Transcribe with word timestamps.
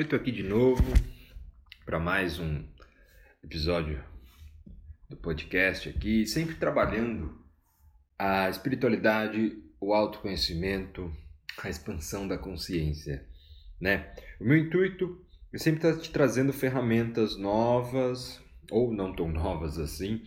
Estou 0.00 0.18
aqui 0.18 0.32
de 0.32 0.42
novo 0.42 0.82
para 1.86 2.00
mais 2.00 2.40
um 2.40 2.64
episódio 3.44 4.02
do 5.08 5.16
podcast 5.16 5.88
aqui, 5.88 6.26
sempre 6.26 6.56
trabalhando 6.56 7.38
a 8.18 8.50
espiritualidade, 8.50 9.56
o 9.80 9.94
autoconhecimento, 9.94 11.14
a 11.62 11.70
expansão 11.70 12.26
da 12.26 12.36
consciência, 12.36 13.24
né? 13.80 14.12
O 14.40 14.44
meu 14.44 14.56
intuito 14.56 15.24
é 15.52 15.58
sempre 15.58 15.88
estar 15.88 16.02
te 16.02 16.10
trazendo 16.10 16.52
ferramentas 16.52 17.36
novas 17.36 18.42
ou 18.72 18.92
não 18.92 19.14
tão 19.14 19.28
novas 19.28 19.78
assim, 19.78 20.24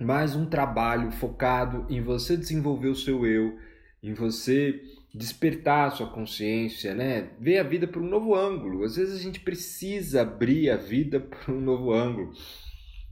mas 0.00 0.34
um 0.34 0.46
trabalho 0.46 1.12
focado 1.12 1.86
em 1.90 2.00
você 2.00 2.38
desenvolver 2.38 2.88
o 2.88 2.96
seu 2.96 3.26
eu, 3.26 3.60
em 4.02 4.14
você 4.14 4.80
despertar 5.16 5.88
a 5.88 5.90
sua 5.90 6.08
consciência, 6.08 6.94
né? 6.94 7.30
Ver 7.40 7.58
a 7.58 7.62
vida 7.62 7.88
por 7.88 8.02
um 8.02 8.08
novo 8.08 8.34
ângulo. 8.34 8.84
Às 8.84 8.96
vezes 8.96 9.18
a 9.18 9.22
gente 9.22 9.40
precisa 9.40 10.22
abrir 10.22 10.70
a 10.70 10.76
vida 10.76 11.18
por 11.20 11.54
um 11.54 11.60
novo 11.60 11.92
ângulo, 11.92 12.32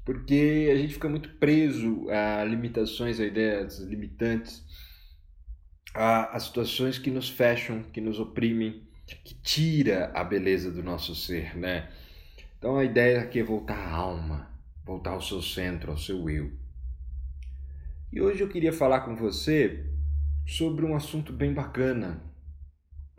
porque 0.05 0.69
a 0.71 0.77
gente 0.77 0.95
fica 0.95 1.09
muito 1.09 1.30
preso 1.37 2.07
a 2.11 2.45
limitações, 2.45 3.19
a 3.19 3.25
ideias 3.25 3.79
limitantes, 3.79 4.63
a, 5.95 6.37
a 6.37 6.41
situações 6.41 6.99
que 6.99 7.11
nos 7.11 7.30
fecham, 7.30 7.83
que 7.85 8.01
nos 8.01 8.21
oprimem, 8.21 8.83
que 9.07 9.35
tira 9.37 10.11
a 10.15 10.23
beleza 10.23 10.71
do 10.71 10.83
nosso 10.83 11.15
ser, 11.15 11.57
né? 11.57 11.91
Então 12.59 12.77
a 12.77 12.85
ideia 12.85 13.21
aqui 13.21 13.39
é 13.39 13.43
voltar 13.43 13.79
à 13.79 13.91
alma, 13.91 14.51
voltar 14.85 15.11
ao 15.11 15.23
seu 15.23 15.41
centro, 15.41 15.91
ao 15.91 15.99
seu 15.99 16.29
eu. 16.29 16.52
E 18.13 18.21
hoje 18.21 18.43
eu 18.43 18.49
queria 18.49 18.73
falar 18.73 19.01
com 19.01 19.16
você 19.16 19.94
sobre 20.47 20.84
um 20.84 20.95
assunto 20.95 21.33
bem 21.33 21.53
bacana, 21.53 22.23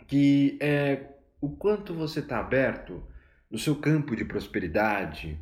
que 0.08 0.58
é 0.61 1.16
o 1.41 1.49
quanto 1.49 1.94
você 1.94 2.19
está 2.19 2.39
aberto 2.39 3.03
no 3.49 3.58
seu 3.58 3.75
campo 3.75 4.16
de 4.16 4.25
prosperidade 4.25 5.39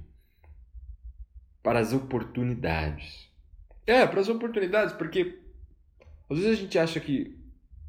para 1.62 1.80
as 1.80 1.94
oportunidades. 1.94 3.30
É, 3.86 4.06
para 4.08 4.22
as 4.22 4.30
oportunidades, 4.30 4.94
porque 4.94 5.40
às 6.30 6.38
vezes 6.38 6.58
a 6.58 6.62
gente 6.62 6.80
acha 6.80 7.00
que 7.00 7.38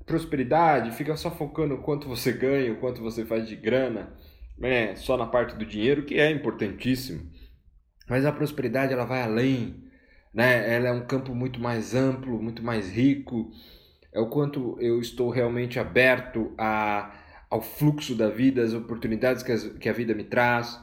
prosperidade 0.04 0.90
fica 0.92 1.16
só 1.16 1.30
focando 1.30 1.74
o 1.74 1.82
quanto 1.82 2.08
você 2.08 2.32
ganha, 2.32 2.72
o 2.72 2.80
quanto 2.80 3.00
você 3.00 3.24
faz 3.24 3.48
de 3.48 3.56
grana, 3.56 4.12
né? 4.58 4.94
só 4.96 5.16
na 5.16 5.26
parte 5.26 5.56
do 5.56 5.64
dinheiro, 5.64 6.04
que 6.04 6.18
é 6.18 6.30
importantíssimo. 6.30 7.30
Mas 8.08 8.26
a 8.26 8.32
prosperidade 8.32 8.92
ela 8.92 9.06
vai 9.06 9.22
além, 9.22 9.82
né? 10.32 10.74
Ela 10.74 10.88
é 10.88 10.92
um 10.92 11.06
campo 11.06 11.34
muito 11.34 11.58
mais 11.58 11.94
amplo, 11.94 12.42
muito 12.42 12.62
mais 12.62 12.90
rico 12.90 13.50
é 14.14 14.20
o 14.20 14.28
quanto 14.28 14.78
eu 14.80 15.00
estou 15.00 15.28
realmente 15.28 15.80
aberto 15.80 16.54
a, 16.56 17.12
ao 17.50 17.60
fluxo 17.60 18.14
da 18.14 18.30
vida, 18.30 18.62
às 18.62 18.72
oportunidades 18.72 19.42
que, 19.42 19.50
as, 19.50 19.64
que 19.64 19.88
a 19.88 19.92
vida 19.92 20.14
me 20.14 20.22
traz, 20.22 20.80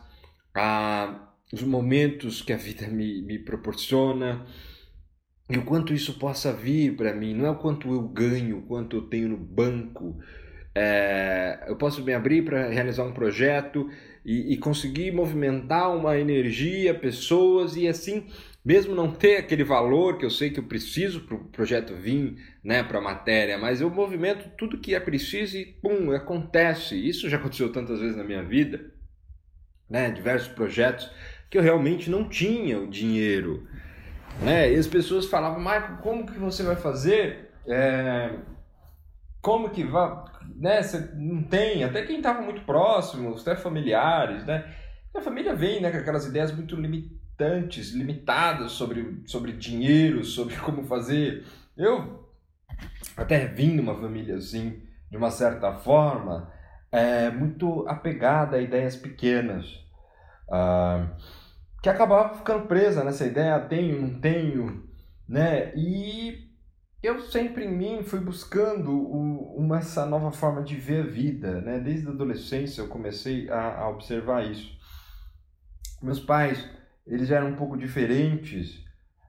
a, 0.54 1.30
os 1.54 1.64
momentos 1.64 2.42
que 2.42 2.52
a 2.52 2.58
vida 2.58 2.88
me, 2.88 3.22
me 3.22 3.40
proporciona 3.40 4.46
e 5.50 5.58
o 5.58 5.64
quanto 5.64 5.94
isso 5.94 6.20
possa 6.20 6.52
vir 6.52 6.96
para 6.96 7.14
mim. 7.14 7.34
Não 7.34 7.46
é 7.46 7.50
o 7.50 7.58
quanto 7.58 7.90
eu 7.92 8.02
ganho, 8.02 8.60
o 8.60 8.62
quanto 8.64 8.98
eu 8.98 9.02
tenho 9.04 9.30
no 9.30 9.38
banco. 9.38 10.18
É, 10.76 11.66
eu 11.68 11.76
posso 11.78 12.04
me 12.04 12.14
abrir 12.14 12.44
para 12.44 12.70
realizar 12.70 13.04
um 13.04 13.14
projeto 13.14 13.90
e, 14.26 14.54
e 14.54 14.58
conseguir 14.58 15.12
movimentar 15.12 15.94
uma 15.96 16.18
energia, 16.18 16.94
pessoas 16.94 17.76
e 17.76 17.88
assim 17.88 18.28
mesmo 18.64 18.94
não 18.94 19.12
ter 19.12 19.38
aquele 19.38 19.64
valor 19.64 20.18
que 20.18 20.26
eu 20.26 20.30
sei 20.30 20.52
que 20.52 20.60
eu 20.60 20.64
preciso 20.64 21.22
para 21.22 21.36
o 21.36 21.46
projeto 21.46 21.96
vir, 21.96 22.38
né, 22.64 22.84
para 22.84 23.00
a 23.00 23.02
matéria, 23.02 23.58
mas 23.58 23.82
eu 23.82 23.90
movimento 23.90 24.50
tudo 24.56 24.78
que 24.78 24.94
é 24.94 25.00
preciso 25.00 25.58
e 25.58 25.66
pum, 25.66 26.12
acontece. 26.12 26.96
Isso 26.96 27.28
já 27.28 27.38
aconteceu 27.38 27.72
tantas 27.72 28.00
vezes 28.00 28.16
na 28.16 28.24
minha 28.24 28.44
vida, 28.44 28.94
né, 29.90 30.12
diversos 30.12 30.50
projetos 30.50 31.12
que 31.50 31.58
eu 31.58 31.62
realmente 31.62 32.10
não 32.10 32.30
tinha 32.30 32.80
o 32.80 32.88
dinheiro, 32.88 33.68
né, 34.42 34.72
e 34.72 34.76
as 34.76 34.88
pessoas 34.88 35.26
falavam, 35.26 35.60
Michael, 35.60 35.98
como 36.02 36.26
que 36.26 36.38
você 36.40 36.64
vai 36.64 36.76
fazer? 36.76 37.52
É, 37.68 38.32
como 39.42 39.70
que 39.72 39.84
vai, 39.84 40.24
né, 40.56 40.84
você 40.84 41.10
não 41.16 41.42
tem, 41.42 41.84
até 41.84 42.04
quem 42.04 42.18
estava 42.18 42.42
muito 42.42 42.62
próximo, 42.62 43.36
até 43.36 43.56
familiares, 43.56 44.46
né, 44.46 44.72
a 45.14 45.20
família 45.20 45.54
vem, 45.56 45.82
né, 45.82 45.92
com 45.92 45.98
aquelas 45.98 46.26
ideias 46.26 46.54
muito 46.56 46.76
limitadas 46.76 47.21
limitantes, 47.42 47.92
limitadas 47.92 48.72
sobre, 48.74 49.24
sobre 49.26 49.54
dinheiro, 49.54 50.24
sobre 50.24 50.56
como 50.62 50.84
fazer. 50.84 51.46
Eu 51.76 52.30
até 53.18 53.48
vim 53.48 53.76
numa 53.76 53.96
família 53.96 54.36
assim, 54.36 54.82
de 55.10 55.18
uma 55.18 55.32
certa 55.32 55.74
forma, 55.74 56.52
é, 56.92 57.30
muito 57.30 57.88
apegada 57.88 58.58
a 58.58 58.62
ideias 58.62 58.96
pequenas, 58.96 59.66
ah, 60.50 61.16
que 61.82 61.90
acabava 61.90 62.38
ficando 62.38 62.68
presa 62.68 63.04
nessa 63.04 63.26
ideia, 63.26 63.60
tenho, 63.62 64.02
não 64.02 64.20
tenho, 64.20 64.88
né? 65.28 65.74
E 65.76 66.52
eu 67.02 67.20
sempre 67.22 67.66
em 67.66 67.76
mim 67.76 68.04
fui 68.04 68.20
buscando 68.20 68.92
uma, 68.92 69.80
essa 69.80 70.06
nova 70.06 70.32
forma 70.32 70.62
de 70.62 70.76
ver 70.76 71.04
a 71.04 71.08
vida, 71.08 71.62
né? 71.62 71.80
Desde 71.80 72.08
a 72.08 72.12
adolescência 72.12 72.82
eu 72.82 72.88
comecei 72.88 73.50
a, 73.50 73.80
a 73.80 73.90
observar 73.90 74.46
isso. 74.46 74.80
Meus 76.02 76.20
pais 76.20 76.68
eles 77.12 77.30
eram 77.30 77.50
um 77.50 77.56
pouco 77.56 77.78
diferentes 77.78 78.86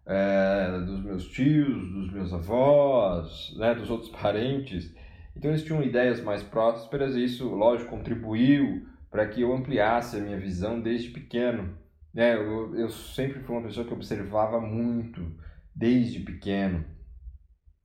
é, 0.07 0.81
dos 0.87 1.03
meus 1.03 1.27
tios, 1.29 1.93
dos 1.93 2.13
meus 2.13 2.33
avós, 2.33 3.55
né, 3.57 3.75
dos 3.75 3.91
outros 3.91 4.11
parentes. 4.17 4.95
Então 5.37 5.51
eles 5.51 5.65
tinham 5.65 5.83
ideias 5.83 6.21
mais 6.21 6.43
prósperas 6.43 7.17
e 7.17 7.25
isso, 7.25 7.49
lógico, 7.49 7.91
contribuiu 7.91 8.87
para 9.11 9.27
que 9.27 9.41
eu 9.41 9.53
ampliasse 9.53 10.17
a 10.17 10.21
minha 10.21 10.39
visão 10.39 10.81
desde 10.81 11.11
pequeno. 11.11 11.77
Né? 12.15 12.37
Eu, 12.37 12.75
eu 12.77 12.89
sempre 12.89 13.41
fui 13.41 13.57
uma 13.57 13.67
pessoa 13.67 13.87
que 13.87 13.93
observava 13.93 14.61
muito 14.61 15.35
desde 15.75 16.21
pequeno. 16.21 16.85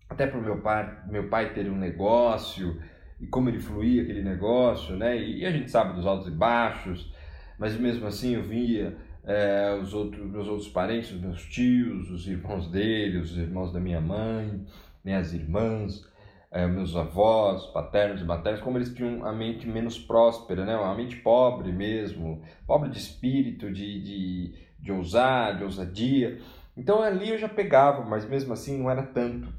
Até 0.09 0.27
para 0.27 0.39
meu 0.39 0.61
pai, 0.61 1.03
meu 1.07 1.27
pai 1.27 1.53
ter 1.53 1.69
um 1.69 1.77
negócio 1.77 2.79
e 3.19 3.25
como 3.25 3.49
ele 3.49 3.59
fluía 3.59 4.03
aquele 4.03 4.21
negócio, 4.21 4.95
né? 4.95 5.17
E, 5.17 5.39
e 5.39 5.45
a 5.45 5.51
gente 5.51 5.71
sabe 5.71 5.93
dos 5.93 6.05
altos 6.05 6.27
e 6.27 6.31
baixos, 6.31 7.13
mas 7.57 7.77
mesmo 7.77 8.05
assim 8.05 8.35
eu 8.35 8.43
via 8.43 8.95
é, 9.27 9.77
os 9.79 9.93
outros, 9.93 10.25
meus 10.25 10.47
outros 10.47 10.69
parentes, 10.69 11.11
os 11.11 11.19
meus 11.19 11.43
tios, 11.43 12.09
os 12.09 12.25
irmãos 12.25 12.69
dele, 12.69 13.17
os 13.17 13.37
irmãos 13.37 13.73
da 13.73 13.79
minha 13.79 13.99
mãe, 13.99 14.65
minhas 15.03 15.33
irmãs, 15.33 16.07
é, 16.49 16.65
meus 16.65 16.95
avós, 16.95 17.65
paternos 17.67 18.21
e 18.21 18.23
maternos, 18.23 18.61
como 18.61 18.77
eles 18.77 18.93
tinham 18.93 19.25
a 19.25 19.33
mente 19.33 19.67
menos 19.67 19.99
próspera, 19.99 20.65
né? 20.65 20.77
uma 20.77 20.95
mente 20.95 21.17
pobre 21.17 21.73
mesmo, 21.73 22.41
pobre 22.65 22.89
de 22.89 22.97
espírito, 22.97 23.69
de, 23.69 24.01
de, 24.01 24.55
de 24.79 24.91
ousar, 24.93 25.57
de 25.57 25.63
ousadia. 25.65 26.39
Então 26.77 27.01
ali 27.01 27.29
eu 27.29 27.37
já 27.37 27.49
pegava, 27.49 28.05
mas 28.05 28.23
mesmo 28.27 28.53
assim 28.53 28.77
não 28.77 28.89
era 28.89 29.03
tanto. 29.03 29.53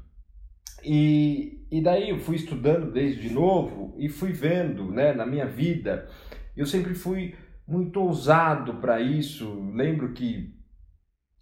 E, 0.83 1.63
e 1.69 1.79
daí 1.79 2.09
eu 2.09 2.17
fui 2.17 2.37
estudando 2.37 2.91
desde 2.91 3.29
novo 3.29 3.93
e 3.99 4.09
fui 4.09 4.31
vendo 4.31 4.91
né, 4.91 5.13
na 5.13 5.27
minha 5.27 5.45
vida, 5.45 6.09
eu 6.57 6.65
sempre 6.65 6.95
fui 6.95 7.35
muito 7.69 8.01
ousado 8.01 8.75
para 8.75 8.99
isso. 8.99 9.71
Lembro 9.73 10.11
que 10.13 10.53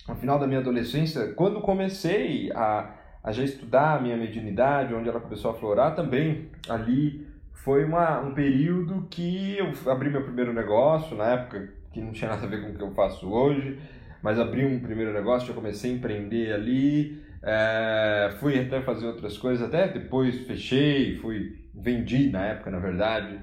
no 0.08 0.16
final 0.16 0.38
da 0.38 0.48
minha 0.48 0.60
adolescência, 0.60 1.34
quando 1.34 1.62
comecei 1.62 2.52
a, 2.54 2.94
a 3.24 3.32
já 3.32 3.44
estudar 3.44 3.98
a 3.98 4.02
minha 4.02 4.18
mediunidade, 4.18 4.94
onde 4.94 5.10
ela 5.10 5.20
começou 5.20 5.52
a 5.52 5.54
florar, 5.54 5.96
também 5.96 6.50
ali 6.70 7.28
foi 7.54 7.84
uma, 7.84 8.20
um 8.22 8.34
período 8.34 9.08
que 9.10 9.58
eu 9.58 9.74
abri 9.92 10.10
meu 10.10 10.24
primeiro 10.24 10.54
negócio, 10.54 11.16
na 11.18 11.26
época 11.32 11.74
que 11.92 12.00
não 12.00 12.12
tinha 12.12 12.30
nada 12.30 12.46
a 12.46 12.50
ver 12.50 12.62
com 12.62 12.70
o 12.70 12.76
que 12.76 12.84
eu 12.84 12.92
faço 12.92 13.30
hoje, 13.30 13.80
mas 14.22 14.40
abri 14.40 14.66
um 14.66 14.80
primeiro 14.80 15.12
negócio, 15.12 15.48
já 15.48 15.54
comecei 15.54 15.92
a 15.92 15.96
empreender 15.96 16.54
ali, 16.54 17.22
é, 17.44 18.36
fui 18.40 18.60
até 18.60 18.82
fazer 18.82 19.08
outras 19.08 19.38
coisas, 19.38 19.68
até 19.68 19.88
depois 19.88 20.46
fechei, 20.46 21.18
fui 21.18 21.68
vendi 21.74 22.30
na 22.30 22.46
época, 22.46 22.72
na 22.72 22.80
verdade, 22.80 23.40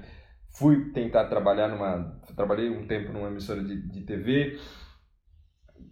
fui 0.55 0.91
tentar 0.91 1.25
trabalhar 1.25 1.67
numa 1.67 2.19
trabalhei 2.35 2.69
um 2.69 2.87
tempo 2.87 3.11
numa 3.11 3.27
emissora 3.27 3.63
de, 3.63 3.75
de 3.89 4.01
TV 4.01 4.57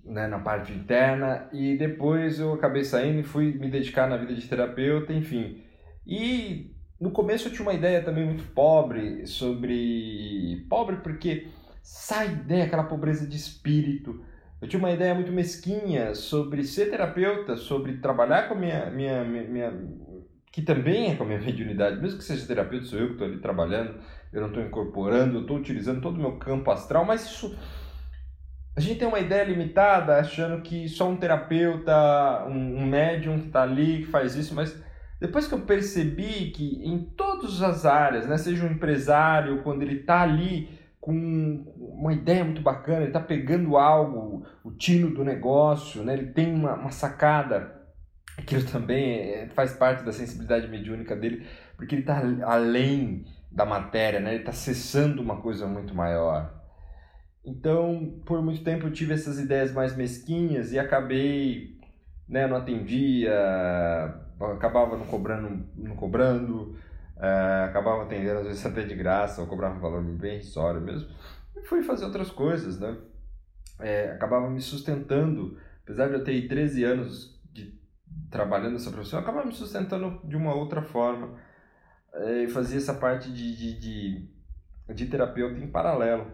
né, 0.03 0.27
na 0.27 0.39
parte 0.39 0.71
interna 0.71 1.49
e 1.51 1.77
depois 1.77 2.39
eu 2.39 2.53
acabei 2.53 2.83
saindo 2.83 3.19
e 3.19 3.23
fui 3.23 3.53
me 3.53 3.69
dedicar 3.69 4.07
na 4.07 4.17
vida 4.17 4.33
de 4.33 4.47
terapeuta 4.47 5.13
enfim. 5.13 5.61
E 6.07 6.71
no 6.99 7.11
começo 7.11 7.47
eu 7.47 7.51
tinha 7.51 7.63
uma 7.63 7.73
ideia 7.73 8.03
também 8.03 8.25
muito 8.25 8.43
pobre 8.53 9.25
sobre 9.27 10.65
pobre 10.69 10.97
porque 10.97 11.47
sai 11.81 12.31
ideia 12.31 12.63
aquela 12.63 12.83
pobreza 12.83 13.27
de 13.27 13.35
espírito. 13.35 14.23
Eu 14.61 14.67
tinha 14.67 14.79
uma 14.79 14.91
ideia 14.91 15.13
muito 15.13 15.31
mesquinha 15.31 16.15
sobre 16.15 16.63
ser 16.63 16.89
terapeuta 16.89 17.57
sobre 17.57 17.97
trabalhar 17.97 18.47
com 18.47 18.53
a 18.53 18.57
minha 18.57 18.89
minha, 18.89 19.23
minha, 19.25 19.43
minha 19.43 19.73
que 20.51 20.61
também 20.61 21.11
é 21.11 21.15
com 21.15 21.23
a 21.23 21.27
minha 21.27 21.39
mediunidade 21.41 22.01
mesmo 22.01 22.17
que 22.17 22.23
seja 22.23 22.47
terapeuta 22.47 22.85
sou 22.85 22.99
eu 22.99 23.07
que 23.07 23.13
estou 23.13 23.27
ali 23.27 23.41
trabalhando 23.41 23.99
eu 24.33 24.41
não 24.41 24.47
estou 24.47 24.63
incorporando, 24.63 25.37
eu 25.37 25.41
estou 25.41 25.57
utilizando 25.57 26.01
todo 26.01 26.17
o 26.17 26.21
meu 26.21 26.37
campo 26.37 26.71
astral, 26.71 27.05
mas 27.05 27.23
isso. 27.25 27.55
A 28.75 28.79
gente 28.79 28.97
tem 28.97 29.07
uma 29.07 29.19
ideia 29.19 29.43
limitada 29.43 30.17
achando 30.17 30.63
que 30.63 30.89
só 30.89 31.07
um 31.07 31.15
terapeuta, 31.15 32.43
um, 32.47 32.77
um 32.77 32.85
médium 32.87 33.39
que 33.39 33.45
está 33.45 33.61
ali, 33.61 33.99
que 33.99 34.07
faz 34.07 34.35
isso, 34.35 34.55
mas 34.55 34.75
depois 35.19 35.47
que 35.47 35.53
eu 35.53 35.61
percebi 35.61 36.49
que 36.49 36.81
em 36.83 36.97
todas 36.99 37.61
as 37.61 37.85
áreas, 37.85 38.27
né, 38.27 38.35
seja 38.35 38.65
um 38.65 38.71
empresário, 38.71 39.61
quando 39.61 39.83
ele 39.83 39.99
está 39.99 40.21
ali 40.21 40.67
com 40.99 41.13
uma 41.77 42.11
ideia 42.13 42.43
muito 42.43 42.61
bacana, 42.61 42.99
ele 42.99 43.07
está 43.07 43.19
pegando 43.19 43.77
algo, 43.77 44.43
o 44.63 44.71
tino 44.71 45.11
do 45.11 45.23
negócio, 45.23 46.03
né, 46.03 46.13
ele 46.13 46.31
tem 46.31 46.51
uma, 46.51 46.73
uma 46.73 46.91
sacada, 46.91 47.79
aquilo 48.37 48.63
também 48.65 49.19
é, 49.19 49.47
faz 49.49 49.73
parte 49.73 50.03
da 50.03 50.11
sensibilidade 50.11 50.67
mediúnica 50.67 51.15
dele, 51.15 51.45
porque 51.77 51.93
ele 51.93 52.01
está 52.01 52.21
além 52.45 53.25
da 53.53 53.65
matéria, 53.65 54.19
né, 54.19 54.31
ele 54.31 54.39
está 54.39 54.51
acessando 54.51 55.21
uma 55.21 55.39
coisa 55.41 55.67
muito 55.67 55.93
maior. 55.93 56.51
Então, 57.45 58.19
por 58.25 58.41
muito 58.41 58.63
tempo 58.63 58.87
eu 58.87 58.91
tive 58.91 59.13
essas 59.13 59.37
ideias 59.37 59.71
mais 59.71 59.95
mesquinhas 59.95 60.71
e 60.71 60.79
acabei, 60.79 61.77
né, 62.27 62.47
não 62.47 62.57
atendia, 62.57 63.31
acabava 64.39 64.97
não 64.97 65.05
cobrando, 65.05 65.65
não 65.75 65.95
cobrando, 65.95 66.75
é, 67.17 67.65
acabava 67.65 68.03
atendendo 68.03 68.39
às 68.39 68.47
vezes 68.47 68.65
até 68.65 68.83
de 68.83 68.95
graça, 68.95 69.41
ou 69.41 69.47
cobrava 69.47 69.75
um 69.75 69.81
valor 69.81 70.01
bem 70.03 70.35
irrisório 70.35 70.81
mesmo. 70.81 71.09
E 71.55 71.61
fui 71.61 71.83
fazer 71.83 72.05
outras 72.05 72.31
coisas, 72.31 72.79
né? 72.79 72.97
É, 73.79 74.11
acabava 74.11 74.49
me 74.49 74.61
sustentando, 74.61 75.57
apesar 75.83 76.07
de 76.07 76.15
eu 76.15 76.23
ter 76.23 76.47
13 76.47 76.83
anos 76.83 77.39
de, 77.51 77.79
trabalhando 78.31 78.73
nessa 78.73 78.91
profissão, 78.91 79.19
acabava 79.19 79.45
me 79.45 79.53
sustentando 79.53 80.21
de 80.23 80.35
uma 80.35 80.55
outra 80.55 80.81
forma. 80.81 81.37
É, 82.13 82.47
fazia 82.47 82.77
essa 82.77 82.93
parte 82.93 83.31
de, 83.31 83.55
de, 83.55 83.79
de, 83.79 84.29
de 84.93 85.05
terapeuta 85.07 85.59
em 85.59 85.67
paralelo. 85.67 86.31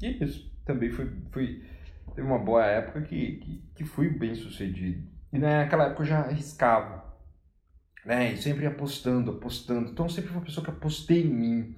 E 0.00 0.22
isso 0.22 0.50
também 0.64 0.90
foi, 0.90 1.10
foi 1.30 1.62
teve 2.14 2.26
uma 2.26 2.38
boa 2.38 2.64
época 2.64 3.02
que, 3.02 3.36
que, 3.36 3.62
que 3.74 3.84
fui 3.84 4.08
bem 4.08 4.34
sucedido. 4.34 5.06
E 5.32 5.38
naquela 5.38 5.86
época 5.86 6.02
eu 6.02 6.06
já 6.06 6.20
arriscava, 6.20 7.04
né? 8.04 8.32
E 8.32 8.36
sempre 8.36 8.66
apostando, 8.66 9.32
apostando. 9.32 9.90
Então 9.90 10.08
sempre 10.08 10.30
fui 10.30 10.38
uma 10.38 10.44
pessoa 10.44 10.64
que 10.64 10.70
apostei 10.70 11.24
em 11.24 11.32
mim. 11.32 11.76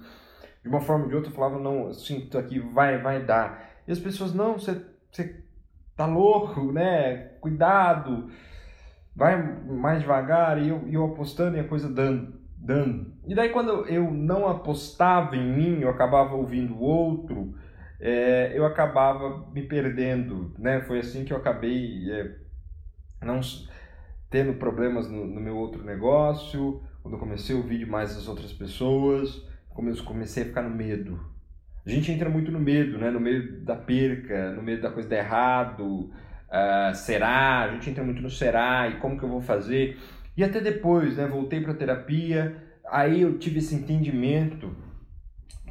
De 0.63 0.69
uma 0.69 0.81
forma 0.81 1.05
ou 1.05 1.11
de 1.11 1.17
outra 1.17 1.31
eu 1.31 1.35
falava, 1.35 1.59
não, 1.59 1.87
eu 1.87 1.95
sinto 1.95 2.39
aqui, 2.39 2.59
vai, 2.59 2.99
vai 2.99 3.25
dar. 3.25 3.71
E 3.87 3.93
as 3.93 3.99
pessoas, 3.99 4.35
não, 4.35 4.55
você, 4.55 4.83
você 5.11 5.45
tá 5.97 6.07
louco, 6.07 6.73
né? 6.73 7.17
Cuidado, 7.41 8.31
vai 9.15 9.41
mais 9.65 10.01
devagar. 10.01 10.61
E 10.61 10.69
eu, 10.69 10.89
eu 10.89 11.05
apostando 11.05 11.57
e 11.57 11.61
a 11.61 11.69
coisa 11.69 11.89
dando, 11.89 12.34
dando. 12.65 13.13
E 13.27 13.35
daí 13.35 13.51
quando 13.51 13.87
eu 13.87 14.11
não 14.11 14.49
apostava 14.49 15.37
em 15.37 15.53
mim, 15.53 15.81
eu 15.81 15.91
acabava 15.91 16.35
ouvindo 16.35 16.75
o 16.75 16.81
outro 16.81 17.55
é, 18.01 18.53
eu 18.55 18.67
acabava 18.67 19.51
me 19.51 19.63
perdendo, 19.63 20.53
né? 20.59 20.83
Foi 20.83 20.99
assim 20.99 21.25
que 21.25 21.33
eu 21.33 21.39
acabei 21.39 22.13
é, 22.13 22.37
não 23.23 23.41
tendo 24.29 24.53
problemas 24.55 25.09
no, 25.09 25.27
no, 25.27 25.41
meu 25.41 25.57
outro 25.57 25.83
negócio, 25.83 26.83
quando 27.03 27.15
eu 27.15 27.19
comecei 27.19 27.57
a 27.57 27.59
ouvir 27.59 27.79
demais 27.79 28.15
as 28.15 28.29
outras 28.29 28.53
pessoas, 28.53 29.47
comecei 29.71 30.43
a 30.43 30.47
ficar 30.47 30.61
no 30.61 30.69
medo. 30.69 31.19
A 31.87 31.89
gente 31.89 32.13
entra 32.13 32.29
muito 32.29 32.53
no 32.53 32.61
medo, 32.61 32.99
né? 32.99 33.11
No 33.11 33.21
medo 33.21 33.65
da 33.65 33.75
perca, 33.75 34.53
no 34.53 34.63
medo 34.63 34.83
da 34.83 34.91
coisa 34.91 35.09
dar 35.09 35.17
errado, 35.17 35.85
uh, 35.85 36.95
será? 36.95 37.63
A 37.63 37.69
gente 37.73 37.89
entra 37.89 38.05
muito 38.05 38.21
no 38.21 38.31
será 38.31 38.87
e 38.89 38.99
como 38.99 39.19
que 39.19 39.25
eu 39.25 39.31
vou 39.31 39.41
fazer? 39.41 39.99
E 40.37 40.43
até 40.43 40.61
depois, 40.61 41.17
né? 41.17 41.27
Voltei 41.27 41.61
para 41.61 41.75
terapia, 41.75 42.57
aí 42.91 43.23
eu 43.23 43.39
tive 43.39 43.59
esse 43.59 43.75
entendimento 43.75 44.75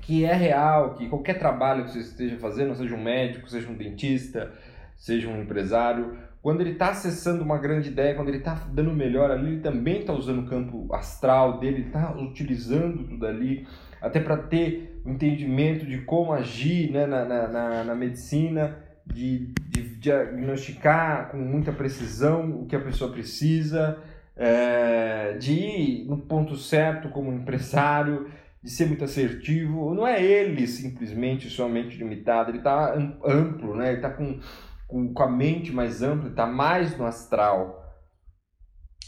que 0.02 0.26
é 0.26 0.34
real, 0.34 0.96
que 0.96 1.08
qualquer 1.08 1.40
trabalho 1.40 1.86
que 1.86 1.92
você 1.92 2.00
esteja 2.00 2.38
fazendo, 2.38 2.76
seja 2.76 2.94
um 2.94 3.02
médico, 3.02 3.50
seja 3.50 3.70
um 3.70 3.76
dentista, 3.76 4.52
seja 4.96 5.30
um 5.30 5.42
empresário, 5.42 6.18
quando 6.44 6.60
ele 6.60 6.72
está 6.72 6.90
acessando 6.90 7.42
uma 7.42 7.58
grande 7.58 7.88
ideia, 7.88 8.16
quando 8.16 8.28
ele 8.28 8.40
está 8.40 8.54
dando 8.70 8.92
melhor 8.92 9.32
ali, 9.32 9.54
ele 9.54 9.62
também 9.62 10.02
está 10.02 10.12
usando 10.12 10.40
o 10.40 10.46
campo 10.46 10.94
astral 10.94 11.58
dele, 11.58 11.84
está 11.84 12.14
utilizando 12.18 13.08
tudo 13.08 13.26
ali, 13.26 13.66
até 14.02 14.20
para 14.20 14.36
ter 14.36 15.02
o 15.06 15.10
um 15.10 15.14
entendimento 15.14 15.86
de 15.86 16.00
como 16.00 16.34
agir 16.34 16.92
né, 16.92 17.06
na, 17.06 17.24
na, 17.24 17.84
na 17.86 17.96
medicina, 17.96 18.78
de, 19.06 19.54
de, 19.70 19.96
diagnosticar 19.96 21.32
com 21.32 21.38
muita 21.38 21.72
precisão 21.72 22.62
o 22.62 22.66
que 22.66 22.76
a 22.76 22.82
pessoa 22.82 23.10
precisa, 23.10 23.98
é, 24.36 25.34
de 25.34 25.54
ir 25.54 26.06
no 26.06 26.18
ponto 26.18 26.56
certo 26.56 27.10
como 27.10 27.32
empresário, 27.34 28.30
de 28.62 28.70
ser 28.70 28.88
muito 28.88 29.04
assertivo. 29.04 29.94
Não 29.94 30.08
é 30.08 30.24
ele 30.24 30.66
simplesmente 30.68 31.50
somente 31.50 31.98
limitado, 31.98 32.50
ele 32.52 32.60
está 32.60 32.94
amplo, 32.94 33.76
né? 33.76 33.90
ele 33.90 33.98
está 33.98 34.10
com, 34.10 34.40
com, 34.88 35.14
com 35.14 35.24
a 35.24 35.30
mente 35.30 35.72
mais 35.72 36.02
ampla, 36.02 36.30
está 36.30 36.46
mais 36.46 36.98
no 36.98 37.06
astral. 37.06 37.84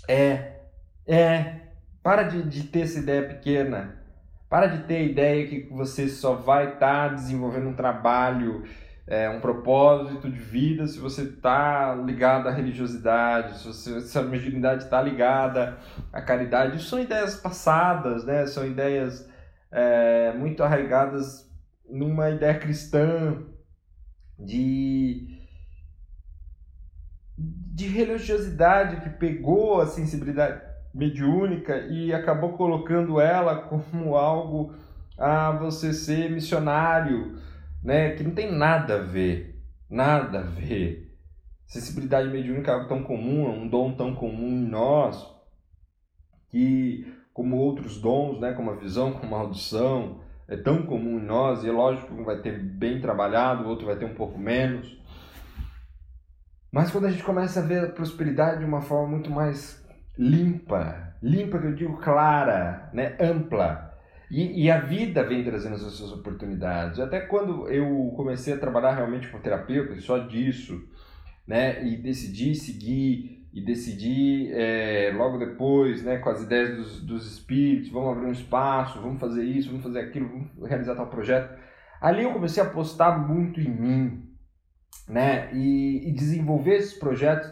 É, 0.08 0.60
é. 1.08 1.62
Para 2.04 2.24
de, 2.24 2.44
de 2.44 2.64
ter 2.66 2.82
essa 2.82 3.00
ideia 3.00 3.28
pequena. 3.28 4.00
Para 4.48 4.68
de 4.68 4.84
ter 4.84 4.98
a 4.98 5.04
ideia 5.04 5.48
que 5.48 5.68
você 5.72 6.08
só 6.08 6.36
vai 6.36 6.74
estar 6.74 7.10
tá 7.10 7.16
desenvolvendo 7.16 7.70
um 7.70 7.74
trabalho, 7.74 8.64
é, 9.08 9.30
um 9.30 9.40
propósito 9.40 10.30
de 10.30 10.40
vida 10.40 10.88
se 10.88 11.00
você 11.00 11.24
está 11.24 11.94
ligado 11.96 12.48
à 12.48 12.52
religiosidade, 12.52 13.60
se, 13.60 13.68
você, 13.68 14.02
se 14.02 14.18
a 14.18 14.24
mediunidade 14.24 14.84
está 14.84 15.02
ligada 15.02 15.78
à 16.12 16.22
caridade. 16.22 16.78
Isso 16.78 16.90
são 16.90 17.00
ideias 17.00 17.36
passadas, 17.36 18.26
né? 18.26 18.48
são 18.48 18.66
ideias 18.66 19.30
é, 19.72 20.34
muito 20.34 20.64
arraigadas 20.64 21.46
numa 21.88 22.32
ideia 22.32 22.58
cristã 22.58 23.44
de, 24.40 25.40
de 27.38 27.88
religiosidade 27.88 29.02
que 29.02 29.10
pegou 29.10 29.82
a 29.82 29.88
sensibilidade 29.88 30.62
mediúnica 30.94 31.78
e 31.78 32.14
acabou 32.14 32.54
colocando 32.54 33.20
ela 33.20 33.64
como 33.64 34.16
algo 34.16 34.74
a 35.18 35.52
você 35.52 35.94
ser 35.94 36.32
missionário, 36.32 37.38
né? 37.86 38.16
Que 38.16 38.24
não 38.24 38.32
tem 38.32 38.52
nada 38.52 38.96
a 38.96 39.04
ver, 39.04 39.64
nada 39.90 40.40
a 40.40 40.44
ver. 40.44 41.16
Sensibilidade 41.68 42.28
mediúnica 42.30 42.72
é 42.72 42.74
algo 42.74 42.88
tão 42.88 43.04
comum, 43.04 43.46
é 43.48 43.50
um 43.50 43.68
dom 43.68 43.94
tão 43.94 44.14
comum 44.16 44.50
em 44.50 44.68
nós 44.68 45.34
que 46.50 47.14
como 47.34 47.58
outros 47.58 48.00
dons, 48.00 48.40
né, 48.40 48.54
como 48.54 48.72
a 48.72 48.76
visão, 48.76 49.12
como 49.12 49.36
a 49.36 49.40
audição, 49.40 50.22
é 50.48 50.56
tão 50.56 50.84
comum 50.84 51.20
em 51.20 51.26
nós, 51.26 51.64
e 51.64 51.68
é 51.68 51.72
lógico 51.72 52.08
que 52.08 52.22
um 52.22 52.24
vai 52.24 52.38
ter 52.38 52.58
bem 52.58 53.02
trabalhado, 53.02 53.64
o 53.64 53.68
outro 53.68 53.86
vai 53.86 53.98
ter 53.98 54.06
um 54.06 54.14
pouco 54.14 54.40
menos. 54.40 54.98
Mas 56.72 56.92
quando 56.92 57.08
a 57.08 57.12
gente 57.12 57.24
começa 57.24 57.60
a 57.60 57.64
ver 57.64 57.84
a 57.84 57.92
prosperidade 57.92 58.60
de 58.60 58.66
uma 58.66 58.82
forma 58.82 59.10
muito 59.10 59.30
mais 59.30 59.86
limpa, 60.18 61.14
limpa 61.22 61.60
que 61.60 61.68
eu 61.68 61.76
digo 61.76 61.98
clara, 61.98 62.90
né, 62.94 63.18
ampla, 63.20 63.94
e, 64.30 64.64
e, 64.64 64.72
a 64.72 64.80
vida 64.80 65.24
vem 65.24 65.44
trazendo 65.44 65.76
essas 65.76 66.12
oportunidades. 66.12 67.00
Até 67.00 67.22
quando 67.22 67.68
eu 67.70 68.12
comecei 68.16 68.54
a 68.54 68.58
trabalhar 68.58 68.96
realmente 68.96 69.28
com 69.28 69.40
terapeuta, 69.40 70.00
só 70.00 70.18
disso, 70.20 70.84
né, 71.48 71.86
e 71.86 71.98
decidi 71.98 72.56
seguir 72.56 73.46
e 73.54 73.62
decidi 73.62 74.52
é, 74.52 75.14
logo 75.16 75.38
depois, 75.38 76.04
né, 76.04 76.18
com 76.18 76.30
as 76.30 76.44
ideias 76.44 76.76
dos, 76.76 77.02
dos 77.02 77.34
espíritos, 77.34 77.90
vamos 77.90 78.12
abrir 78.12 78.28
um 78.28 78.32
espaço, 78.34 79.00
vamos 79.00 79.18
fazer 79.18 79.46
isso, 79.46 79.70
vamos 79.70 79.84
fazer 79.84 80.00
aquilo, 80.00 80.28
vamos 80.28 80.68
realizar 80.68 80.94
tal 80.94 81.08
projeto. 81.08 81.58
Ali 82.02 82.24
eu 82.24 82.34
comecei 82.34 82.62
a 82.62 82.66
apostar 82.66 83.26
muito 83.26 83.62
em 83.62 83.70
mim, 83.70 84.30
né, 85.08 85.54
e, 85.54 86.10
e 86.10 86.12
desenvolver 86.12 86.76
esses 86.76 87.00
projetos 87.00 87.50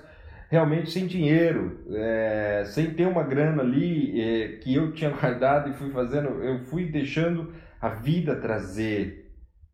realmente 0.54 0.92
sem 0.92 1.08
dinheiro, 1.08 1.80
é, 1.90 2.64
sem 2.66 2.94
ter 2.94 3.08
uma 3.08 3.24
grana 3.24 3.64
ali 3.64 4.22
é, 4.22 4.48
que 4.58 4.74
eu 4.74 4.94
tinha 4.94 5.10
guardado 5.12 5.70
e 5.70 5.74
fui 5.74 5.90
fazendo, 5.90 6.44
eu 6.44 6.60
fui 6.66 6.86
deixando 6.86 7.52
a 7.82 7.90
vida 7.90 8.36
trazer, 8.36 9.32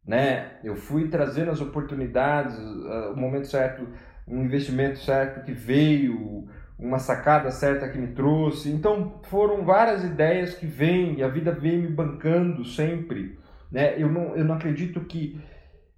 né, 0.08 0.54
eu 0.64 0.76
fui 0.76 1.10
trazendo 1.10 1.52
as 1.52 1.62
oportunidades, 1.62 2.58
o 2.58 3.16
momento 3.16 3.48
certo 3.48 3.86
um 4.30 4.44
investimento 4.44 5.00
certo 5.00 5.44
que 5.44 5.52
veio, 5.52 6.48
uma 6.78 7.00
sacada 7.00 7.52
certa 7.52 7.90
que 7.90 7.98
me 7.98 8.14
trouxe. 8.14 8.70
Então 8.70 9.20
foram 9.24 9.66
várias 9.66 10.04
ideias 10.04 10.54
que 10.54 10.66
vêm 10.66 11.18
e 11.18 11.24
a 11.24 11.28
vida 11.28 11.52
vem 11.52 11.80
me 11.80 11.90
bancando 11.90 12.64
sempre. 12.64 13.38
Né? 13.72 14.02
Eu, 14.02 14.10
não, 14.10 14.36
eu 14.36 14.46
não 14.46 14.56
acredito 14.56 15.02
que. 15.02 15.42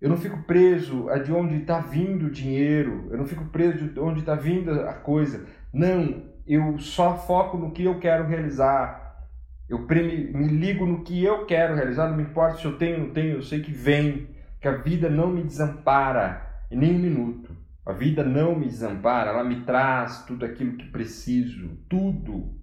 Eu 0.02 0.10
não 0.10 0.18
fico 0.18 0.42
preso 0.44 1.10
a 1.10 1.20
de 1.20 1.32
onde 1.32 1.58
está 1.58 1.80
vindo 1.80 2.26
o 2.26 2.32
dinheiro, 2.32 3.08
eu 3.12 3.18
não 3.20 3.26
fico 3.28 3.46
preso 3.46 3.88
de 3.88 4.00
onde 4.00 4.22
está 4.22 4.34
vindo 4.34 4.72
a 4.72 4.94
coisa. 4.94 5.46
Não, 5.72 6.24
eu 6.48 6.80
só 6.80 7.16
foco 7.16 7.56
no 7.56 7.72
que 7.72 7.84
eu 7.84 8.00
quero 8.00 8.28
realizar. 8.28 9.30
Eu 9.70 9.86
me, 9.88 10.48
ligo 10.48 10.88
no 10.88 11.04
que 11.04 11.24
eu 11.24 11.46
quero 11.46 11.76
realizar, 11.76 12.10
não 12.10 12.18
me 12.18 12.24
importa 12.24 12.58
se 12.58 12.66
eu 12.66 12.78
tenho 12.80 13.00
ou 13.00 13.06
não 13.06 13.14
tenho, 13.14 13.36
eu 13.36 13.44
sei 13.44 13.62
que 13.62 13.72
vem, 13.72 14.28
que 14.60 14.68
a 14.68 14.78
vida 14.78 15.08
não 15.08 15.28
me 15.28 15.44
desampara 15.44 16.66
em 16.72 16.78
nem 16.78 16.96
um 16.96 17.00
minuto. 17.00 17.56
A 17.86 17.94
vida 17.94 18.24
não 18.24 18.58
me 18.58 18.66
desampara, 18.66 19.30
ela 19.30 19.44
me 19.44 19.62
traz 19.62 20.26
tudo 20.26 20.46
aquilo 20.46 20.78
que 20.78 20.90
preciso, 20.90 21.78
tudo. 21.88 22.60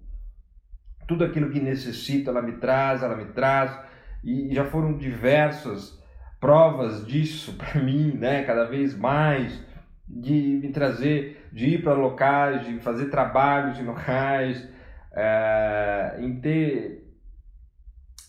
Tudo 1.07 1.23
aquilo 1.23 1.49
que 1.49 1.59
necessito, 1.59 2.29
ela 2.29 2.41
me 2.41 2.53
traz, 2.53 3.01
ela 3.01 3.15
me 3.15 3.25
traz. 3.25 3.79
E 4.23 4.53
já 4.53 4.65
foram 4.65 4.97
diversas 4.97 5.98
provas 6.39 7.05
disso 7.05 7.53
para 7.53 7.79
mim, 7.83 8.13
né? 8.13 8.43
Cada 8.43 8.65
vez 8.65 8.95
mais 8.95 9.59
de 10.07 10.59
me 10.61 10.71
trazer, 10.71 11.47
de 11.53 11.67
ir 11.67 11.83
para 11.83 11.93
locais, 11.93 12.65
de 12.65 12.79
fazer 12.79 13.09
trabalhos 13.09 13.79
em 13.79 13.83
locais, 13.83 14.67
é, 15.11 16.17
em 16.19 16.39
ter 16.39 17.05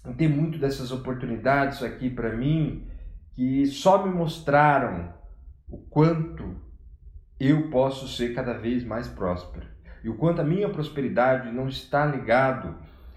em 0.07 0.14
ter 0.14 0.29
muito 0.29 0.59
dessas 0.59 0.90
oportunidades 0.93 1.83
aqui 1.83 2.09
para 2.09 2.35
mim 2.35 2.87
que 3.35 3.67
só 3.67 4.05
me 4.05 4.12
mostraram 4.12 5.12
o 5.69 5.76
quanto 5.76 6.57
eu 7.38 7.69
posso 7.71 8.09
ser 8.09 8.35
cada 8.35 8.55
vez 8.55 8.83
mais 8.83 9.09
próspero 9.09 9.67
e 10.02 10.09
o 10.09 10.17
quanto 10.17 10.40
a 10.40 10.45
minha 10.45 10.71
prosperidade 10.71 11.52
não 11.52 11.69
está 11.69 12.07
ligado 12.07 12.76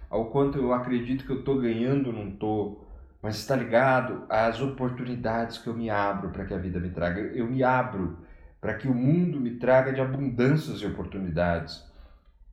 ao 0.09 0.25
quanto 0.25 0.57
eu 0.57 0.73
acredito 0.73 1.25
que 1.25 1.31
eu 1.31 1.39
estou 1.39 1.59
ganhando 1.59 2.11
não 2.11 2.29
estou, 2.29 2.82
mas 3.23 3.37
está 3.37 3.55
ligado 3.55 4.25
às 4.27 4.59
oportunidades 4.59 5.57
que 5.57 5.67
eu 5.67 5.73
me 5.73 5.89
abro 5.89 6.29
para 6.31 6.43
que 6.43 6.53
a 6.53 6.57
vida 6.57 6.77
me 6.77 6.89
traga. 6.89 7.21
Eu 7.21 7.47
me 7.47 7.63
abro 7.63 8.17
para 8.59 8.73
que 8.73 8.85
o 8.85 8.93
mundo 8.93 9.39
me 9.39 9.51
traga 9.51 9.93
de 9.93 10.01
abundâncias 10.01 10.81
e 10.81 10.85
oportunidades. 10.85 11.89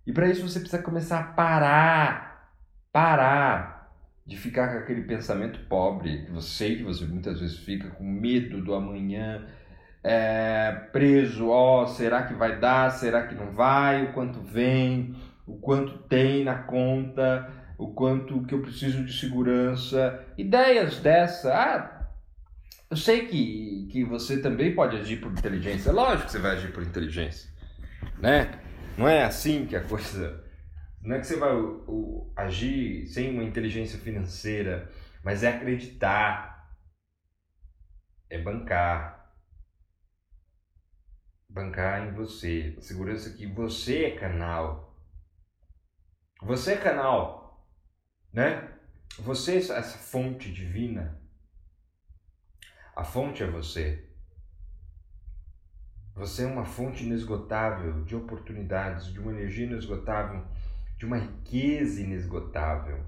E 0.07 0.13
para 0.13 0.29
isso 0.29 0.49
você 0.49 0.61
precisa 0.61 0.81
começar 0.81 1.19
a 1.19 1.25
parar, 1.25 2.55
parar 2.93 3.93
de 4.25 4.37
ficar 4.37 4.69
com 4.69 4.79
aquele 4.79 5.03
pensamento 5.03 5.59
pobre 5.69 6.25
que 6.25 6.31
você 6.31 6.77
que 6.77 6.85
você 6.85 7.05
muitas 7.05 7.41
vezes 7.41 7.59
fica 7.59 7.91
com 7.91 8.05
medo 8.05 8.63
do 8.63 8.73
amanhã, 8.73 9.45
é, 10.05 10.71
preso, 10.93 11.49
ó, 11.49 11.83
oh, 11.83 11.87
será 11.89 12.23
que 12.23 12.35
vai 12.35 12.61
dar, 12.61 12.91
será 12.91 13.27
que 13.27 13.35
não 13.35 13.51
vai, 13.51 14.05
o 14.05 14.13
quanto 14.13 14.41
vem, 14.41 15.17
o 15.45 15.55
quanto 15.59 15.99
tem 16.05 16.45
na 16.45 16.63
conta, 16.63 17.60
o 17.81 17.95
quanto 17.95 18.45
que 18.45 18.53
eu 18.53 18.61
preciso 18.61 19.03
de 19.03 19.13
segurança, 19.19 20.23
ideias 20.37 20.99
dessa, 20.99 21.51
ah, 21.55 22.11
eu 22.91 22.97
sei 22.97 23.27
que, 23.27 23.89
que 23.91 24.05
você 24.05 24.43
também 24.43 24.75
pode 24.75 24.99
agir 24.99 25.19
por 25.19 25.33
inteligência. 25.33 25.89
É 25.89 25.93
lógico 25.93 26.27
que 26.27 26.33
você 26.33 26.39
vai 26.39 26.57
agir 26.57 26.75
por 26.75 26.83
inteligência, 26.83 27.51
né? 28.19 28.61
Não 28.99 29.09
é 29.09 29.25
assim 29.25 29.65
que 29.65 29.75
a 29.75 29.83
coisa. 29.83 30.45
Não 31.01 31.17
é 31.17 31.21
que 31.21 31.27
você 31.27 31.37
vai 31.37 31.55
o, 31.55 31.85
o, 31.89 32.33
agir 32.37 33.07
sem 33.07 33.31
uma 33.31 33.45
inteligência 33.45 33.99
financeira, 33.99 34.93
mas 35.25 35.43
é 35.43 35.49
acreditar, 35.49 36.77
é 38.29 38.37
bancar, 38.37 39.33
bancar 41.49 42.07
em 42.07 42.13
você, 42.13 42.75
a 42.77 42.83
segurança 42.83 43.31
que 43.31 43.47
você 43.47 44.05
é 44.05 44.11
canal, 44.11 44.95
você 46.43 46.73
é 46.73 46.77
canal, 46.77 47.40
né? 48.33 48.69
Você 49.19 49.57
essa 49.57 49.83
fonte 49.99 50.53
divina 50.53 51.21
a 53.01 53.05
fonte 53.05 53.43
é 53.43 53.47
você. 53.47 54.05
Você 56.15 56.43
é 56.43 56.47
uma 56.47 56.67
fonte 56.67 57.03
inesgotável 57.03 58.05
de 58.05 58.15
oportunidades, 58.15 59.11
de 59.11 59.19
uma 59.19 59.33
energia 59.33 59.65
inesgotável, 59.65 60.45
de 60.99 61.07
uma 61.07 61.17
riqueza 61.17 62.03
inesgotável. 62.03 63.03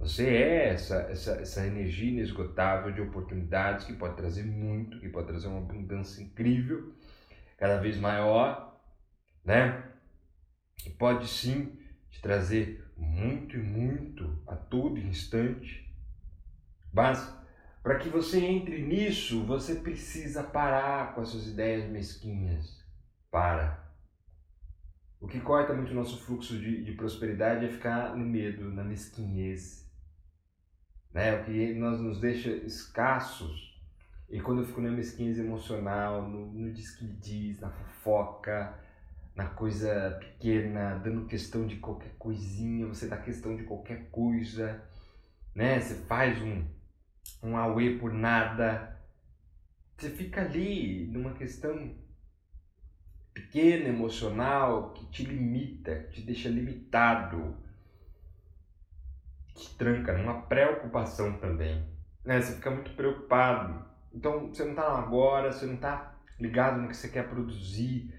Você 0.00 0.26
é 0.26 0.70
essa, 0.70 0.96
essa, 1.02 1.32
essa 1.34 1.64
energia 1.64 2.10
inesgotável 2.10 2.90
de 2.90 3.00
oportunidades 3.00 3.86
que 3.86 3.92
pode 3.92 4.16
trazer 4.16 4.42
muito, 4.42 4.98
que 4.98 5.08
pode 5.08 5.28
trazer 5.28 5.46
uma 5.46 5.58
abundância 5.58 6.20
incrível, 6.20 6.92
cada 7.56 7.78
vez 7.78 7.96
maior, 7.96 8.80
né? 9.44 9.92
Que 10.76 10.90
pode 10.90 11.28
sim 11.28 11.78
te 12.12 12.20
trazer 12.20 12.84
muito 12.96 13.56
e 13.56 13.62
muito 13.62 14.38
a 14.46 14.54
todo 14.54 14.98
instante. 14.98 15.90
Mas 16.92 17.34
para 17.82 17.98
que 17.98 18.08
você 18.08 18.38
entre 18.38 18.80
nisso, 18.82 19.44
você 19.44 19.74
precisa 19.76 20.44
parar 20.44 21.14
com 21.14 21.22
as 21.22 21.30
suas 21.30 21.48
ideias 21.48 21.90
mesquinhas. 21.90 22.80
Para. 23.28 23.82
O 25.18 25.26
que 25.26 25.40
corta 25.40 25.72
muito 25.72 25.90
o 25.90 25.94
nosso 25.94 26.20
fluxo 26.22 26.58
de, 26.58 26.84
de 26.84 26.92
prosperidade 26.92 27.64
é 27.64 27.68
ficar 27.68 28.14
no 28.14 28.24
medo, 28.24 28.70
na 28.70 28.84
mesquinhez. 28.84 29.90
Né? 31.12 31.40
O 31.40 31.44
que 31.44 31.74
nós 31.74 31.98
nos 31.98 32.20
deixa 32.20 32.50
escassos. 32.50 33.80
E 34.28 34.40
quando 34.40 34.60
eu 34.60 34.66
fico 34.66 34.80
na 34.80 34.90
mesquinhez 34.90 35.38
emocional, 35.38 36.28
no, 36.28 36.52
no 36.52 36.72
diz 36.72 36.94
que 36.94 37.06
diz, 37.06 37.60
na 37.60 37.70
fofoca, 37.70 38.78
na 39.34 39.46
coisa 39.46 40.18
pequena, 40.20 40.98
dando 40.98 41.26
questão 41.26 41.66
de 41.66 41.76
qualquer 41.76 42.14
coisinha, 42.18 42.86
você 42.86 43.06
dá 43.06 43.16
questão 43.16 43.56
de 43.56 43.64
qualquer 43.64 44.10
coisa, 44.10 44.82
né? 45.54 45.80
Você 45.80 45.94
faz 46.06 46.40
um 46.42 46.64
um 47.42 47.56
auê 47.56 47.98
por 47.98 48.12
nada. 48.12 48.96
Você 49.96 50.10
fica 50.10 50.42
ali 50.42 51.06
numa 51.08 51.32
questão 51.32 51.94
pequena, 53.34 53.88
emocional, 53.88 54.92
que 54.92 55.06
te 55.06 55.24
limita, 55.24 55.94
que 56.04 56.20
te 56.20 56.22
deixa 56.22 56.48
limitado, 56.48 57.56
te 59.54 59.74
tranca 59.76 60.16
numa 60.16 60.42
preocupação 60.42 61.38
também. 61.38 61.84
Né? 62.24 62.40
Você 62.40 62.54
fica 62.54 62.70
muito 62.70 62.92
preocupado. 62.94 63.84
Então 64.12 64.48
você 64.48 64.64
não 64.64 64.72
está 64.72 64.98
agora, 64.98 65.52
você 65.52 65.66
não 65.66 65.74
está 65.74 66.14
ligado 66.38 66.80
no 66.80 66.88
que 66.88 66.96
você 66.96 67.08
quer 67.08 67.28
produzir, 67.28 68.12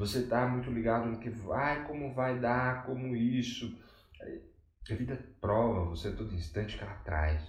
você 0.00 0.20
está 0.20 0.48
muito 0.48 0.70
ligado 0.70 1.10
no 1.10 1.18
que 1.18 1.28
vai, 1.28 1.86
como 1.86 2.14
vai 2.14 2.38
dar, 2.38 2.86
como 2.86 3.14
isso. 3.14 3.78
A 4.90 4.94
vida 4.94 5.22
prova 5.42 5.90
você 5.90 6.08
a 6.08 6.12
todo 6.12 6.34
instante 6.34 6.78
que 6.78 6.82
ela 6.82 6.94
traz. 7.04 7.42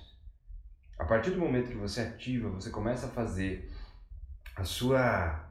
A 0.99 1.05
partir 1.05 1.31
do 1.31 1.39
momento 1.39 1.69
que 1.69 1.77
você 1.77 2.01
ativa, 2.01 2.49
você 2.49 2.69
começa 2.69 3.07
a 3.07 3.09
fazer 3.09 3.71
a 4.53 4.65
sua. 4.65 5.49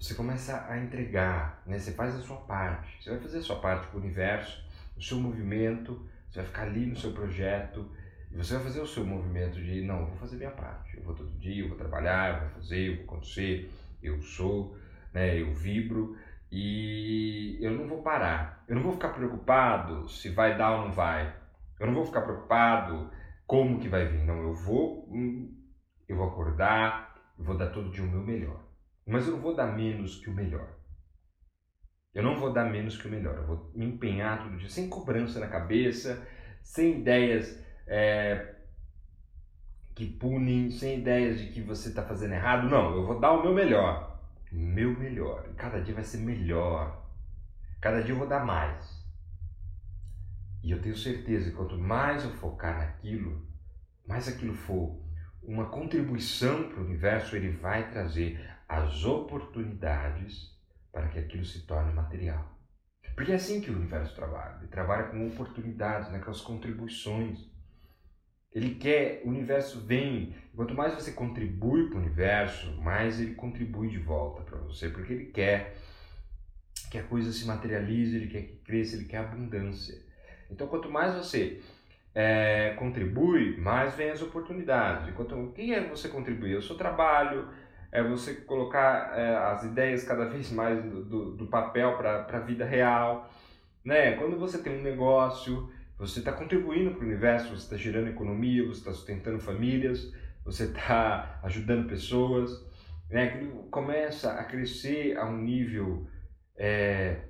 Você 0.00 0.14
começa 0.14 0.64
a 0.70 0.78
entregar, 0.78 1.62
né? 1.66 1.78
Você 1.78 1.92
faz 1.92 2.14
a 2.14 2.20
sua 2.20 2.38
parte. 2.38 3.04
Você 3.04 3.10
vai 3.10 3.20
fazer 3.20 3.38
a 3.38 3.42
sua 3.42 3.60
parte 3.60 3.88
para 3.88 3.98
o 3.98 4.00
universo, 4.00 4.64
o 4.96 5.02
seu 5.02 5.18
movimento, 5.18 6.08
você 6.30 6.38
vai 6.38 6.46
ficar 6.46 6.62
ali 6.62 6.86
no 6.86 6.96
seu 6.96 7.12
projeto 7.12 7.94
e 8.32 8.36
você 8.38 8.54
vai 8.54 8.64
fazer 8.64 8.80
o 8.80 8.86
seu 8.86 9.04
movimento 9.04 9.60
de 9.62 9.82
não, 9.82 10.00
eu 10.00 10.06
vou 10.06 10.16
fazer 10.16 10.36
minha 10.36 10.50
parte. 10.50 10.96
Eu 10.96 11.02
vou 11.02 11.14
todo 11.14 11.30
dia, 11.38 11.62
eu 11.62 11.68
vou 11.68 11.76
trabalhar, 11.76 12.32
eu 12.32 12.48
vou 12.48 12.60
fazer, 12.62 12.88
eu 12.88 12.96
vou 12.96 13.04
acontecer, 13.04 13.70
eu 14.02 14.22
sou, 14.22 14.78
né? 15.12 15.40
Eu 15.40 15.52
vibro 15.52 16.16
e 16.50 17.58
eu 17.60 17.72
não 17.72 17.86
vou 17.86 18.02
parar. 18.02 18.64
Eu 18.68 18.76
não 18.76 18.82
vou 18.82 18.92
ficar 18.92 19.10
preocupado 19.10 20.08
se 20.08 20.30
vai 20.30 20.56
dar 20.56 20.72
ou 20.72 20.86
não 20.86 20.92
vai. 20.92 21.34
Eu 21.78 21.86
não 21.86 21.94
vou 21.94 22.04
ficar 22.04 22.22
preocupado 22.22 23.10
como 23.46 23.78
que 23.80 23.88
vai 23.88 24.06
vir. 24.06 24.24
Não, 24.24 24.42
eu 24.42 24.52
vou, 24.52 25.08
hum, 25.10 25.54
eu 26.08 26.16
vou 26.16 26.28
acordar, 26.28 27.14
eu 27.38 27.44
vou 27.44 27.56
dar 27.56 27.70
todo 27.70 27.90
dia 27.90 28.04
o 28.04 28.08
meu 28.08 28.20
melhor. 28.20 28.62
Mas 29.06 29.26
eu 29.26 29.32
não 29.32 29.40
vou 29.40 29.54
dar 29.54 29.66
menos 29.66 30.16
que 30.16 30.28
o 30.28 30.34
melhor. 30.34 30.68
Eu 32.14 32.22
não 32.22 32.36
vou 32.36 32.52
dar 32.52 32.64
menos 32.64 32.96
que 32.96 33.06
o 33.06 33.10
melhor. 33.10 33.36
Eu 33.36 33.46
vou 33.46 33.70
me 33.74 33.86
empenhar 33.86 34.42
todo 34.42 34.56
dia, 34.56 34.68
sem 34.68 34.88
cobrança 34.88 35.38
na 35.38 35.46
cabeça, 35.46 36.26
sem 36.62 37.00
ideias 37.00 37.62
é, 37.86 38.54
que 39.94 40.06
punem, 40.06 40.70
sem 40.70 41.00
ideias 41.00 41.40
de 41.40 41.48
que 41.48 41.60
você 41.60 41.88
está 41.88 42.02
fazendo 42.02 42.34
errado. 42.34 42.68
Não, 42.68 42.94
eu 42.94 43.06
vou 43.06 43.18
dar 43.18 43.32
o 43.32 43.42
meu 43.42 43.54
melhor. 43.54 44.07
Meu 44.50 44.98
melhor. 44.98 45.48
E 45.50 45.54
cada 45.54 45.80
dia 45.80 45.94
vai 45.94 46.04
ser 46.04 46.18
melhor. 46.18 47.06
Cada 47.80 48.02
dia 48.02 48.12
eu 48.12 48.18
vou 48.18 48.26
dar 48.26 48.44
mais. 48.44 49.06
E 50.62 50.70
eu 50.70 50.80
tenho 50.82 50.96
certeza 50.96 51.50
que 51.50 51.56
quanto 51.56 51.78
mais 51.78 52.24
eu 52.24 52.30
focar 52.32 52.78
naquilo, 52.78 53.46
mais 54.06 54.26
aquilo 54.26 54.54
for 54.54 55.00
uma 55.42 55.66
contribuição 55.66 56.68
para 56.68 56.80
o 56.80 56.84
universo, 56.84 57.36
ele 57.36 57.50
vai 57.50 57.90
trazer 57.90 58.38
as 58.68 59.04
oportunidades 59.04 60.54
para 60.92 61.08
que 61.08 61.18
aquilo 61.18 61.44
se 61.44 61.66
torne 61.66 61.92
material. 61.92 62.58
Porque 63.14 63.32
é 63.32 63.36
assim 63.36 63.60
que 63.60 63.70
o 63.70 63.76
universo 63.76 64.14
trabalha. 64.14 64.58
Ele 64.58 64.68
trabalha 64.68 65.04
com 65.04 65.26
oportunidades, 65.26 66.10
né, 66.10 66.18
com 66.18 66.30
as 66.30 66.40
contribuições. 66.40 67.50
Ele 68.54 68.74
quer, 68.74 69.22
o 69.24 69.28
universo 69.28 69.80
vem. 69.80 70.34
Quanto 70.54 70.74
mais 70.74 70.94
você 70.94 71.12
contribui 71.12 71.88
para 71.88 71.98
o 71.98 72.00
universo, 72.00 72.72
mais 72.80 73.20
ele 73.20 73.34
contribui 73.34 73.88
de 73.88 73.98
volta 73.98 74.42
para 74.42 74.58
você, 74.58 74.88
porque 74.88 75.12
ele 75.12 75.26
quer 75.26 75.76
que 76.90 76.98
a 76.98 77.02
coisa 77.02 77.32
se 77.32 77.46
materialize, 77.46 78.16
ele 78.16 78.26
quer 78.28 78.42
que 78.42 78.56
cresça, 78.56 78.96
ele 78.96 79.04
quer 79.04 79.18
abundância. 79.18 79.96
Então, 80.50 80.66
quanto 80.66 80.90
mais 80.90 81.14
você 81.14 81.60
é, 82.14 82.74
contribui, 82.78 83.56
mais 83.58 83.94
vem 83.94 84.10
as 84.10 84.22
oportunidades. 84.22 85.08
Enquanto, 85.08 85.34
o 85.34 85.52
que 85.52 85.72
é 85.72 85.86
você 85.86 86.08
contribuir? 86.08 86.54
É 86.54 86.58
o 86.58 86.62
seu 86.62 86.76
trabalho, 86.76 87.48
é 87.92 88.02
você 88.02 88.34
colocar 88.34 89.16
é, 89.16 89.36
as 89.36 89.64
ideias 89.64 90.04
cada 90.04 90.24
vez 90.26 90.50
mais 90.50 90.82
do, 90.82 91.04
do, 91.04 91.32
do 91.36 91.46
papel 91.46 91.96
para 91.96 92.26
a 92.26 92.40
vida 92.40 92.64
real. 92.64 93.30
Né? 93.84 94.12
Quando 94.12 94.38
você 94.38 94.58
tem 94.58 94.78
um 94.78 94.82
negócio, 94.82 95.70
você 95.98 96.20
está 96.20 96.32
contribuindo 96.32 96.92
para 96.92 97.00
o 97.00 97.06
universo, 97.06 97.48
você 97.48 97.64
está 97.64 97.76
gerando 97.76 98.08
economia, 98.08 98.64
você 98.64 98.78
está 98.78 98.92
sustentando 98.92 99.40
famílias, 99.40 100.12
você 100.44 100.64
está 100.64 101.40
ajudando 101.42 101.88
pessoas. 101.88 102.64
Né? 103.10 103.50
Começa 103.70 104.32
a 104.32 104.44
crescer 104.44 105.16
a 105.18 105.26
um 105.26 105.38
nível 105.38 106.06
é, 106.56 107.22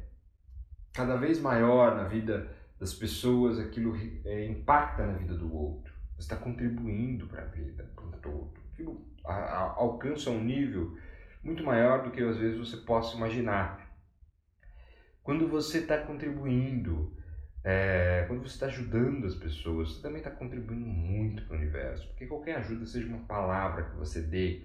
cada 0.93 1.17
vez 1.17 1.41
maior 1.41 1.97
na 1.97 2.05
vida 2.05 2.51
das 2.79 2.93
pessoas, 2.93 3.59
aquilo 3.59 3.97
é, 4.25 4.47
impacta 4.47 5.07
na 5.07 5.15
vida 5.15 5.35
do 5.35 5.53
outro. 5.55 5.93
Você 6.17 6.23
está 6.23 6.37
contribuindo 6.37 7.27
para 7.27 7.43
a 7.43 7.47
vida, 7.47 7.91
para 7.95 8.05
o 8.05 8.13
todo. 8.21 8.53
Aquilo 8.73 9.07
a, 9.25 9.35
a, 9.35 9.61
alcança 9.77 10.31
um 10.31 10.43
nível 10.43 10.97
muito 11.43 11.63
maior 11.65 12.03
do 12.03 12.11
que 12.11 12.23
às 12.23 12.37
vezes 12.37 12.59
você 12.59 12.77
possa 12.77 13.17
imaginar. 13.17 13.89
quando 15.23 15.47
você 15.49 15.79
está 15.79 15.99
contribuindo, 15.99 17.17
é, 17.71 18.25
quando 18.27 18.41
você 18.41 18.55
está 18.55 18.65
ajudando 18.65 19.27
as 19.27 19.35
pessoas, 19.35 19.93
você 19.93 20.01
também 20.01 20.21
está 20.21 20.31
contribuindo 20.31 20.87
muito 20.87 21.43
para 21.43 21.55
o 21.55 21.59
universo. 21.59 22.09
Porque 22.09 22.27
qualquer 22.27 22.57
ajuda, 22.57 22.87
seja 22.87 23.07
uma 23.07 23.27
palavra 23.27 23.83
que 23.83 23.95
você 23.95 24.23
dê, 24.23 24.63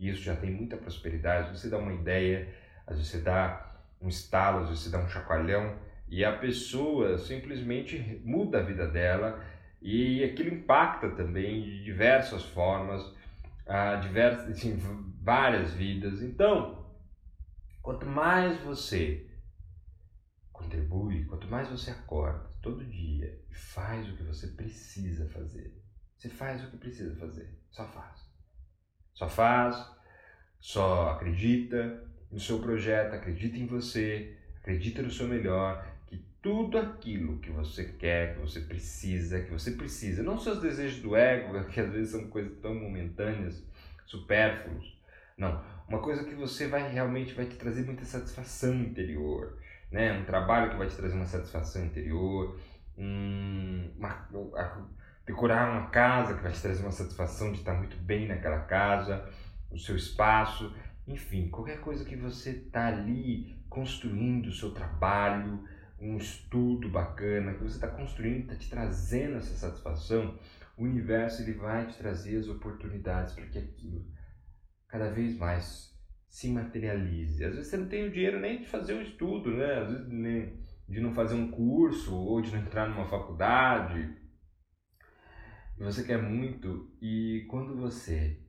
e 0.00 0.08
isso 0.08 0.20
já 0.20 0.34
tem 0.34 0.50
muita 0.50 0.76
prosperidade, 0.76 1.56
você 1.56 1.70
dá 1.70 1.78
uma 1.78 1.94
ideia, 1.94 2.52
às 2.88 2.96
vezes 2.96 3.12
você 3.12 3.20
dá 3.20 3.72
um 4.02 4.08
estalo, 4.08 4.62
às 4.62 4.68
vezes 4.68 4.82
você 4.82 4.90
dá 4.90 4.98
um 4.98 5.08
chacoalhão, 5.08 5.76
e 6.08 6.24
a 6.24 6.36
pessoa 6.36 7.18
simplesmente 7.18 8.20
muda 8.24 8.58
a 8.58 8.62
vida 8.62 8.88
dela 8.88 9.40
e 9.80 10.24
aquilo 10.24 10.52
impacta 10.52 11.08
também 11.10 11.62
de 11.62 11.84
diversas 11.84 12.42
formas, 12.42 13.14
a 13.64 13.94
diversas, 13.94 14.50
assim, 14.50 14.76
várias 15.22 15.72
vidas. 15.72 16.20
Então, 16.20 16.84
quanto 17.80 18.06
mais 18.06 18.60
você 18.62 19.24
contribui, 20.52 21.19
quanto 21.40 21.48
mais 21.48 21.68
você 21.68 21.90
acorda 21.90 22.50
todo 22.60 22.84
dia 22.84 23.40
e 23.50 23.54
faz 23.54 24.06
o 24.08 24.16
que 24.16 24.22
você 24.22 24.48
precisa 24.48 25.26
fazer, 25.30 25.74
você 26.18 26.28
faz 26.28 26.62
o 26.62 26.70
que 26.70 26.76
precisa 26.76 27.16
fazer, 27.16 27.58
só 27.70 27.86
faz. 27.86 28.28
Só 29.14 29.28
faz, 29.28 29.90
só 30.58 31.12
acredita 31.12 32.06
no 32.30 32.38
seu 32.38 32.58
projeto, 32.58 33.14
acredita 33.14 33.56
em 33.56 33.66
você, 33.66 34.36
acredita 34.56 35.02
no 35.02 35.10
seu 35.10 35.26
melhor 35.26 35.88
tudo 36.42 36.78
aquilo 36.78 37.38
que 37.38 37.50
você 37.50 37.84
quer, 37.84 38.34
que 38.34 38.40
você 38.40 38.60
precisa, 38.60 39.42
que 39.42 39.50
você 39.50 39.72
precisa, 39.72 40.22
não 40.22 40.38
seus 40.38 40.60
desejos 40.60 41.02
do 41.02 41.14
ego, 41.14 41.64
que 41.68 41.80
às 41.80 41.92
vezes 41.92 42.12
são 42.12 42.28
coisas 42.28 42.58
tão 42.60 42.74
momentâneas, 42.74 43.62
supérfluos. 44.06 44.98
Não, 45.36 45.62
uma 45.86 46.00
coisa 46.00 46.24
que 46.24 46.34
você 46.34 46.66
vai 46.66 46.90
realmente 46.90 47.34
vai 47.34 47.46
te 47.46 47.56
trazer 47.56 47.84
muita 47.84 48.04
satisfação 48.04 48.74
interior, 48.74 49.58
né? 49.90 50.12
Um 50.18 50.24
trabalho 50.24 50.70
que 50.70 50.76
vai 50.76 50.86
te 50.86 50.96
trazer 50.96 51.14
uma 51.14 51.26
satisfação 51.26 51.84
interior, 51.84 52.58
um, 52.96 53.90
uma, 53.96 54.28
decorar 55.26 55.70
uma 55.70 55.90
casa 55.90 56.34
que 56.34 56.42
vai 56.42 56.52
te 56.52 56.60
trazer 56.60 56.82
uma 56.82 56.92
satisfação 56.92 57.52
de 57.52 57.58
estar 57.58 57.74
muito 57.74 57.96
bem 57.96 58.28
naquela 58.28 58.60
casa, 58.60 59.28
o 59.70 59.78
seu 59.78 59.96
espaço, 59.96 60.74
enfim, 61.06 61.48
qualquer 61.48 61.80
coisa 61.80 62.04
que 62.04 62.16
você 62.16 62.50
está 62.50 62.88
ali 62.88 63.56
construindo 63.68 64.46
o 64.46 64.52
seu 64.52 64.72
trabalho, 64.72 65.64
um 65.98 66.16
estudo 66.16 66.88
bacana, 66.88 67.54
que 67.54 67.62
você 67.62 67.76
está 67.76 67.88
construindo, 67.88 68.42
está 68.42 68.56
te 68.56 68.70
trazendo 68.70 69.36
essa 69.36 69.54
satisfação, 69.54 70.38
o 70.76 70.84
universo 70.84 71.42
ele 71.42 71.52
vai 71.52 71.86
te 71.86 71.96
trazer 71.98 72.38
as 72.38 72.48
oportunidades 72.48 73.34
para 73.34 73.46
que 73.46 73.58
aquilo 73.58 74.04
cada 74.88 75.10
vez 75.10 75.36
mais 75.36 75.94
se 76.30 76.48
materialize. 76.48 77.44
Às 77.44 77.56
vezes 77.56 77.68
você 77.68 77.76
não 77.76 77.88
tem 77.88 78.06
o 78.06 78.12
dinheiro 78.12 78.38
nem 78.38 78.60
de 78.60 78.68
fazer 78.68 78.94
um 78.94 79.02
estudo, 79.02 79.50
né? 79.50 79.80
Às 79.80 79.90
vezes 79.90 80.08
nem 80.08 80.64
de 80.88 81.00
não 81.00 81.12
fazer 81.12 81.34
um 81.34 81.50
curso 81.50 82.14
ou 82.14 82.40
de 82.40 82.52
não 82.52 82.60
entrar 82.60 82.88
numa 82.88 83.04
faculdade. 83.04 84.16
Você 85.76 86.04
quer 86.04 86.22
muito 86.22 86.88
e 87.02 87.46
quando 87.48 87.76
você 87.76 88.40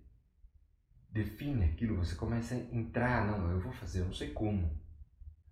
define 1.10 1.66
aquilo, 1.66 1.98
você 1.98 2.16
começa 2.16 2.54
a 2.54 2.58
entrar, 2.58 3.26
não, 3.26 3.50
eu 3.50 3.60
vou 3.60 3.72
fazer, 3.72 4.02
eu 4.02 4.06
não 4.06 4.14
sei 4.14 4.30
como. 4.30 4.80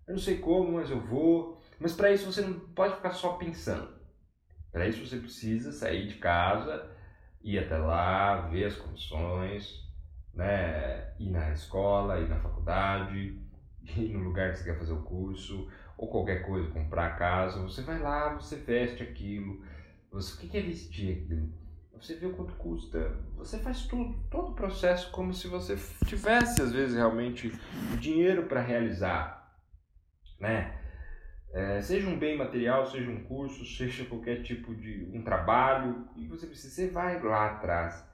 Eu 0.06 0.14
não 0.14 0.20
sei 0.20 0.38
como, 0.38 0.72
mas 0.72 0.90
eu 0.90 1.00
vou. 1.00 1.60
Mas 1.80 1.94
para 1.94 2.12
isso 2.12 2.30
você 2.30 2.42
não 2.42 2.60
pode 2.60 2.94
ficar 2.96 3.12
só 3.12 3.34
pensando. 3.34 3.98
Para 4.70 4.86
isso 4.86 5.04
você 5.04 5.18
precisa 5.18 5.72
sair 5.72 6.06
de 6.06 6.14
casa, 6.14 6.94
ir 7.42 7.58
até 7.58 7.76
lá, 7.76 8.42
ver 8.48 8.66
as 8.66 8.76
condições, 8.76 9.89
né? 10.34 11.10
ir 11.18 11.30
na 11.30 11.52
escola, 11.52 12.18
ir 12.18 12.28
na 12.28 12.40
faculdade, 12.40 13.38
ir 13.96 14.12
no 14.12 14.24
lugar 14.24 14.50
que 14.50 14.58
você 14.58 14.64
quer 14.64 14.78
fazer 14.78 14.92
o 14.92 15.02
curso, 15.02 15.70
ou 15.96 16.08
qualquer 16.08 16.46
coisa, 16.46 16.70
comprar 16.70 17.18
casa. 17.18 17.60
Você 17.60 17.82
vai 17.82 17.98
lá, 17.98 18.34
você 18.34 18.56
veste 18.56 19.02
aquilo. 19.02 19.62
Você, 20.10 20.34
o 20.34 20.48
que 20.48 20.56
é 20.56 20.62
vestir 20.62 21.22
aquilo? 21.22 21.52
Você 22.00 22.14
vê 22.14 22.26
o 22.26 22.32
quanto 22.32 22.54
custa. 22.54 23.18
Você 23.36 23.58
faz 23.58 23.86
tudo, 23.86 24.18
todo 24.30 24.52
o 24.52 24.54
processo 24.54 25.10
como 25.10 25.34
se 25.34 25.46
você 25.46 25.76
tivesse, 26.06 26.62
às 26.62 26.72
vezes, 26.72 26.96
realmente 26.96 27.52
o 27.92 27.96
dinheiro 27.98 28.46
para 28.46 28.62
realizar. 28.62 29.54
Né? 30.38 30.78
É, 31.52 31.82
seja 31.82 32.08
um 32.08 32.18
bem 32.18 32.38
material, 32.38 32.86
seja 32.86 33.10
um 33.10 33.22
curso, 33.24 33.66
seja 33.76 34.06
qualquer 34.06 34.42
tipo 34.42 34.74
de 34.74 35.10
um 35.12 35.22
trabalho, 35.22 36.08
e 36.16 36.26
você 36.26 36.46
precisa, 36.46 36.74
você 36.74 36.88
vai 36.88 37.22
lá 37.22 37.50
atrás. 37.50 38.09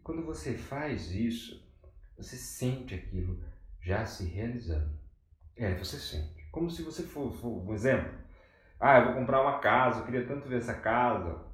E 0.00 0.02
quando 0.02 0.24
você 0.24 0.54
faz 0.54 1.12
isso, 1.12 1.62
você 2.16 2.36
sente 2.36 2.94
aquilo 2.94 3.38
já 3.82 4.06
se 4.06 4.24
realizando. 4.24 4.90
É, 5.54 5.74
você 5.74 5.98
sente. 5.98 6.48
Como 6.50 6.70
se 6.70 6.82
você 6.82 7.02
fosse, 7.02 7.36
for, 7.38 7.48
um 7.48 7.74
exemplo. 7.74 8.12
Ah, 8.80 8.98
eu 8.98 9.04
vou 9.06 9.14
comprar 9.14 9.42
uma 9.42 9.58
casa, 9.58 10.00
eu 10.00 10.04
queria 10.06 10.26
tanto 10.26 10.48
ver 10.48 10.58
essa 10.58 10.74
casa. 10.74 11.44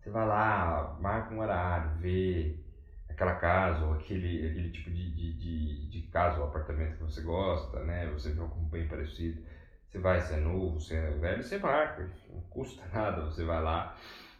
Você 0.00 0.08
vai 0.08 0.26
lá, 0.26 0.96
marca 1.00 1.34
um 1.34 1.40
horário, 1.40 1.98
vê 1.98 2.58
aquela 3.10 3.34
casa 3.34 3.84
ou 3.84 3.92
aquele, 3.92 4.48
aquele 4.48 4.70
tipo 4.70 4.90
de, 4.90 5.14
de, 5.14 5.32
de, 5.36 5.90
de 5.90 6.02
casa 6.08 6.38
ou 6.38 6.46
apartamento 6.46 6.96
que 6.96 7.02
você 7.02 7.20
gosta, 7.20 7.84
né? 7.84 8.10
Você 8.12 8.30
vê 8.30 8.40
algo 8.40 8.60
bem 8.70 8.88
parecido 8.88 9.42
você 9.96 9.98
vai, 9.98 10.20
se 10.20 10.34
é 10.34 10.36
novo, 10.36 10.80
se 10.80 10.94
é 10.94 11.10
velho, 11.10 11.42
você 11.42 11.58
marca, 11.58 12.10
não 12.30 12.40
custa 12.42 12.86
nada, 12.92 13.24
você 13.24 13.44
vai 13.44 13.62
lá 13.62 13.96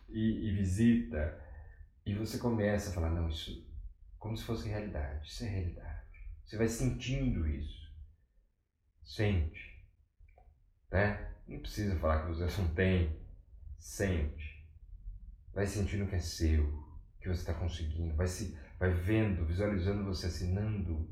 e, 0.08 0.48
e 0.48 0.52
visita 0.52 1.38
e 2.06 2.14
você 2.14 2.38
começa 2.38 2.90
a 2.90 2.92
falar, 2.92 3.10
não, 3.10 3.28
isso 3.28 3.66
como 4.18 4.36
se 4.36 4.44
fosse 4.44 4.68
realidade, 4.68 5.28
isso 5.28 5.44
é 5.44 5.48
realidade. 5.48 6.06
Você 6.44 6.56
vai 6.56 6.68
sentindo 6.68 7.46
isso. 7.46 7.92
Sente. 9.04 9.84
Né? 10.90 11.32
Não 11.46 11.60
precisa 11.60 11.96
falar 11.96 12.22
que 12.22 12.34
você 12.34 12.44
não 12.62 12.74
tem. 12.74 13.16
Sente. 13.78 14.64
Vai 15.52 15.66
sentindo 15.66 16.08
que 16.08 16.16
é 16.16 16.20
seu, 16.20 16.64
que 17.20 17.28
você 17.28 17.40
está 17.40 17.54
conseguindo. 17.54 18.14
Vai, 18.16 18.26
se, 18.26 18.58
vai 18.78 18.92
vendo, 18.92 19.44
visualizando 19.44 20.04
você 20.04 20.26
assinando 20.26 21.08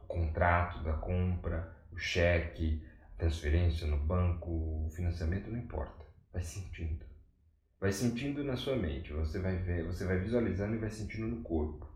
o 0.00 0.06
contrato 0.06 0.82
da 0.82 0.94
compra, 0.94 1.76
o 1.92 1.98
cheque, 1.98 2.84
transferência 3.16 3.86
no 3.86 3.98
banco, 3.98 4.88
financiamento, 4.94 5.50
não 5.50 5.58
importa. 5.58 6.04
Vai 6.32 6.42
sentindo. 6.42 7.04
Vai 7.80 7.92
sentindo 7.92 8.44
na 8.44 8.56
sua 8.56 8.76
mente, 8.76 9.10
você 9.10 9.38
vai 9.38 9.56
ver, 9.56 9.84
você 9.84 10.04
vai 10.04 10.18
visualizando 10.18 10.74
e 10.74 10.78
vai 10.78 10.90
sentindo 10.90 11.26
no 11.26 11.40
corpo. 11.42 11.88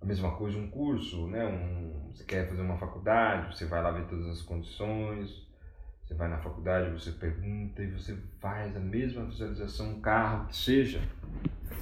A 0.00 0.06
mesma 0.06 0.34
coisa 0.36 0.56
um 0.56 0.70
curso, 0.70 1.26
né? 1.26 1.44
Um, 1.44 2.10
você 2.10 2.24
quer 2.24 2.48
fazer 2.48 2.62
uma 2.62 2.78
faculdade, 2.78 3.54
você 3.54 3.66
vai 3.66 3.82
lá 3.82 3.90
ver 3.90 4.06
todas 4.06 4.26
as 4.26 4.40
condições, 4.40 5.46
você 6.02 6.14
vai 6.14 6.28
na 6.28 6.38
faculdade, 6.38 6.90
você 6.90 7.12
pergunta 7.12 7.82
e 7.82 7.90
você 7.90 8.16
faz 8.40 8.74
a 8.74 8.80
mesma 8.80 9.26
visualização, 9.26 9.90
um 9.90 10.00
carro 10.00 10.46
que 10.46 10.56
seja. 10.56 11.02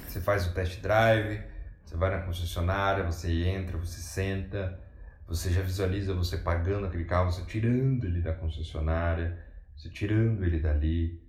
Você 0.05 0.19
faz 0.19 0.45
o 0.45 0.53
test 0.53 0.81
drive, 0.81 1.41
você 1.85 1.95
vai 1.95 2.11
na 2.11 2.23
concessionária, 2.23 3.05
você 3.05 3.45
entra, 3.45 3.77
você 3.77 4.01
senta, 4.01 4.77
você 5.25 5.49
já 5.51 5.61
visualiza 5.61 6.13
você 6.13 6.37
pagando 6.37 6.87
aquele 6.87 7.05
carro, 7.05 7.31
você 7.31 7.45
tirando 7.45 8.03
ele 8.03 8.19
da 8.19 8.33
concessionária, 8.33 9.41
você 9.73 9.89
tirando 9.89 10.43
ele 10.43 10.59
dali, 10.59 11.22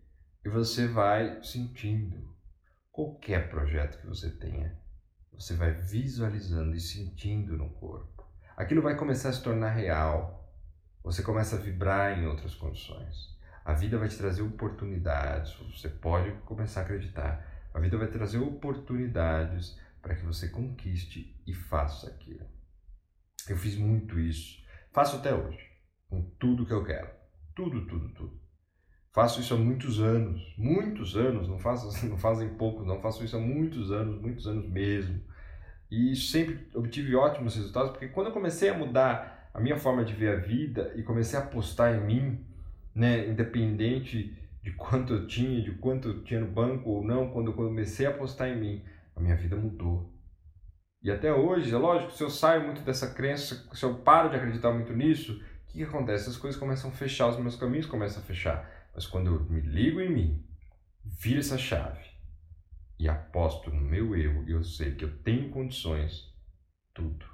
e 0.44 0.48
você 0.48 0.86
vai 0.86 1.42
sentindo 1.42 2.28
qualquer 2.92 3.48
projeto 3.48 3.98
que 3.98 4.06
você 4.06 4.30
tenha, 4.30 4.78
você 5.32 5.54
vai 5.54 5.72
visualizando 5.72 6.76
e 6.76 6.80
sentindo 6.80 7.56
no 7.56 7.70
corpo. 7.70 8.24
Aquilo 8.56 8.82
vai 8.82 8.96
começar 8.96 9.30
a 9.30 9.32
se 9.32 9.42
tornar 9.42 9.70
real. 9.70 10.54
Você 11.02 11.22
começa 11.22 11.56
a 11.56 11.58
vibrar 11.58 12.18
em 12.18 12.26
outras 12.26 12.54
condições. 12.54 13.36
A 13.64 13.72
vida 13.72 13.98
vai 13.98 14.08
te 14.08 14.18
trazer 14.18 14.42
oportunidades, 14.42 15.54
você 15.54 15.88
pode 15.88 16.30
começar 16.42 16.80
a 16.80 16.84
acreditar. 16.84 17.44
A 17.72 17.80
vida 17.80 17.96
vai 17.96 18.08
trazer 18.08 18.38
oportunidades 18.38 19.78
para 20.00 20.14
que 20.14 20.24
você 20.24 20.48
conquiste 20.48 21.42
e 21.46 21.54
faça 21.54 22.08
aquilo. 22.08 22.46
Eu 23.48 23.56
fiz 23.56 23.76
muito 23.76 24.20
isso. 24.20 24.62
Faço 24.92 25.16
até 25.16 25.34
hoje, 25.34 25.66
com 26.08 26.22
tudo 26.38 26.66
que 26.66 26.72
eu 26.72 26.84
quero. 26.84 27.10
Tudo, 27.54 27.86
tudo, 27.86 28.10
tudo. 28.10 28.43
Faço 29.14 29.40
isso 29.40 29.54
há 29.54 29.56
muitos 29.56 30.00
anos, 30.00 30.52
muitos 30.58 31.16
anos, 31.16 31.48
não, 31.48 31.56
faço, 31.56 31.88
não 32.08 32.18
fazem 32.18 32.48
pouco, 32.48 32.84
não 32.84 33.00
faço 33.00 33.24
isso 33.24 33.36
há 33.36 33.40
muitos 33.40 33.92
anos, 33.92 34.20
muitos 34.20 34.48
anos 34.48 34.68
mesmo. 34.68 35.20
E 35.88 36.16
sempre 36.16 36.66
obtive 36.74 37.14
ótimos 37.14 37.54
resultados, 37.54 37.92
porque 37.92 38.08
quando 38.08 38.26
eu 38.26 38.32
comecei 38.32 38.68
a 38.70 38.76
mudar 38.76 39.50
a 39.54 39.60
minha 39.60 39.78
forma 39.78 40.04
de 40.04 40.12
ver 40.12 40.36
a 40.36 40.40
vida 40.40 40.92
e 40.96 41.04
comecei 41.04 41.38
a 41.38 41.42
apostar 41.42 41.94
em 41.94 42.04
mim, 42.04 42.44
né, 42.92 43.28
independente 43.28 44.36
de 44.60 44.72
quanto 44.72 45.12
eu 45.12 45.26
tinha, 45.28 45.62
de 45.62 45.70
quanto 45.72 46.08
eu 46.08 46.24
tinha 46.24 46.40
no 46.40 46.48
banco 46.48 46.90
ou 46.90 47.04
não, 47.04 47.30
quando 47.30 47.52
eu 47.52 47.54
comecei 47.54 48.06
a 48.06 48.10
apostar 48.10 48.48
em 48.48 48.58
mim, 48.58 48.84
a 49.14 49.20
minha 49.20 49.36
vida 49.36 49.54
mudou. 49.54 50.12
E 51.00 51.08
até 51.08 51.32
hoje, 51.32 51.72
é 51.72 51.78
lógico, 51.78 52.10
se 52.10 52.24
eu 52.24 52.30
saio 52.30 52.64
muito 52.64 52.80
dessa 52.80 53.14
crença, 53.14 53.64
se 53.72 53.84
eu 53.84 53.94
paro 53.94 54.30
de 54.30 54.34
acreditar 54.34 54.72
muito 54.72 54.92
nisso, 54.92 55.34
o 55.34 55.66
que, 55.68 55.78
que 55.78 55.84
acontece? 55.84 56.28
As 56.28 56.36
coisas 56.36 56.58
começam 56.58 56.90
a 56.90 56.92
fechar, 56.92 57.28
os 57.28 57.38
meus 57.38 57.54
caminhos 57.54 57.86
começam 57.86 58.20
a 58.20 58.26
fechar. 58.26 58.73
Mas 58.94 59.06
quando 59.06 59.26
eu 59.26 59.44
me 59.44 59.60
ligo 59.60 60.00
em 60.00 60.10
mim, 60.10 60.46
viro 61.04 61.40
essa 61.40 61.58
chave 61.58 62.04
e 62.98 63.08
aposto 63.08 63.70
no 63.70 63.80
meu 63.80 64.16
eu, 64.16 64.44
e 64.46 64.52
eu 64.52 64.62
sei 64.62 64.94
que 64.94 65.04
eu 65.04 65.18
tenho 65.18 65.50
condições, 65.50 66.32
tudo, 66.94 67.26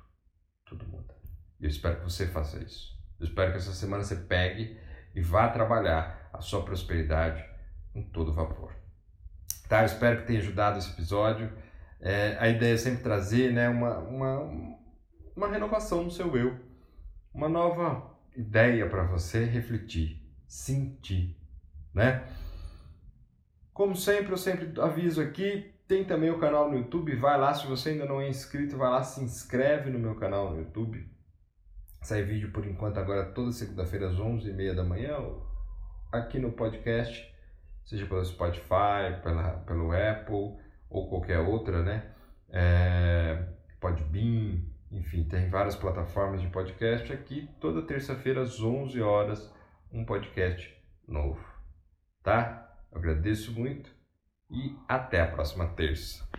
tudo 0.64 0.86
muda. 0.88 1.14
E 1.60 1.64
eu 1.64 1.68
espero 1.68 1.98
que 1.98 2.04
você 2.04 2.26
faça 2.26 2.58
isso. 2.58 2.98
Eu 3.18 3.26
espero 3.26 3.52
que 3.52 3.58
essa 3.58 3.74
semana 3.74 4.02
você 4.02 4.16
pegue 4.16 4.80
e 5.14 5.20
vá 5.20 5.48
trabalhar 5.48 6.30
a 6.32 6.40
sua 6.40 6.64
prosperidade 6.64 7.44
com 7.92 8.02
todo 8.02 8.32
vapor. 8.32 8.74
Tá? 9.68 9.82
Eu 9.82 9.86
espero 9.86 10.20
que 10.20 10.26
tenha 10.26 10.40
ajudado 10.40 10.78
esse 10.78 10.90
episódio. 10.90 11.52
É, 12.00 12.38
a 12.40 12.48
ideia 12.48 12.74
é 12.74 12.78
sempre 12.78 13.02
trazer 13.02 13.52
né, 13.52 13.68
uma, 13.68 13.98
uma, 13.98 14.78
uma 15.36 15.48
renovação 15.48 16.02
no 16.02 16.10
seu 16.10 16.34
eu, 16.34 16.58
uma 17.34 17.48
nova 17.48 18.18
ideia 18.34 18.88
para 18.88 19.04
você 19.04 19.44
refletir, 19.44 20.26
sentir, 20.48 21.39
né? 21.94 22.26
Como 23.72 23.96
sempre, 23.96 24.32
eu 24.32 24.36
sempre 24.36 24.80
aviso 24.80 25.20
aqui, 25.20 25.72
tem 25.88 26.04
também 26.04 26.30
o 26.30 26.38
canal 26.38 26.70
no 26.70 26.76
YouTube, 26.76 27.16
vai 27.16 27.38
lá, 27.38 27.52
se 27.52 27.66
você 27.66 27.90
ainda 27.90 28.04
não 28.04 28.20
é 28.20 28.28
inscrito, 28.28 28.76
vai 28.76 28.90
lá, 28.90 29.02
se 29.02 29.22
inscreve 29.22 29.90
no 29.90 29.98
meu 29.98 30.14
canal 30.14 30.50
no 30.50 30.58
YouTube. 30.58 31.08
Sai 32.02 32.22
vídeo 32.22 32.50
por 32.52 32.66
enquanto 32.66 32.98
agora 32.98 33.32
toda 33.32 33.52
segunda-feira 33.52 34.08
às 34.08 34.16
11h30 34.16 34.74
da 34.74 34.84
manhã, 34.84 35.16
aqui 36.12 36.38
no 36.38 36.52
podcast, 36.52 37.34
seja 37.84 38.06
pelo 38.06 38.24
Spotify, 38.24 39.20
pela, 39.22 39.58
pelo 39.66 39.92
Apple 39.92 40.56
ou 40.88 41.08
qualquer 41.08 41.38
outra, 41.38 41.82
né? 41.82 42.14
É, 42.48 43.46
Podbean, 43.80 44.62
enfim, 44.90 45.24
tem 45.24 45.48
várias 45.48 45.76
plataformas 45.76 46.40
de 46.40 46.48
podcast 46.48 47.12
aqui. 47.12 47.48
Toda 47.60 47.82
terça-feira 47.82 48.42
às 48.42 48.60
11 48.60 49.00
horas, 49.00 49.52
um 49.92 50.04
podcast 50.04 50.76
novo. 51.06 51.49
Tá? 52.22 52.76
Eu 52.92 52.98
agradeço 52.98 53.52
muito 53.52 53.90
e 54.50 54.76
até 54.88 55.20
a 55.20 55.26
próxima 55.26 55.66
terça. 55.68 56.29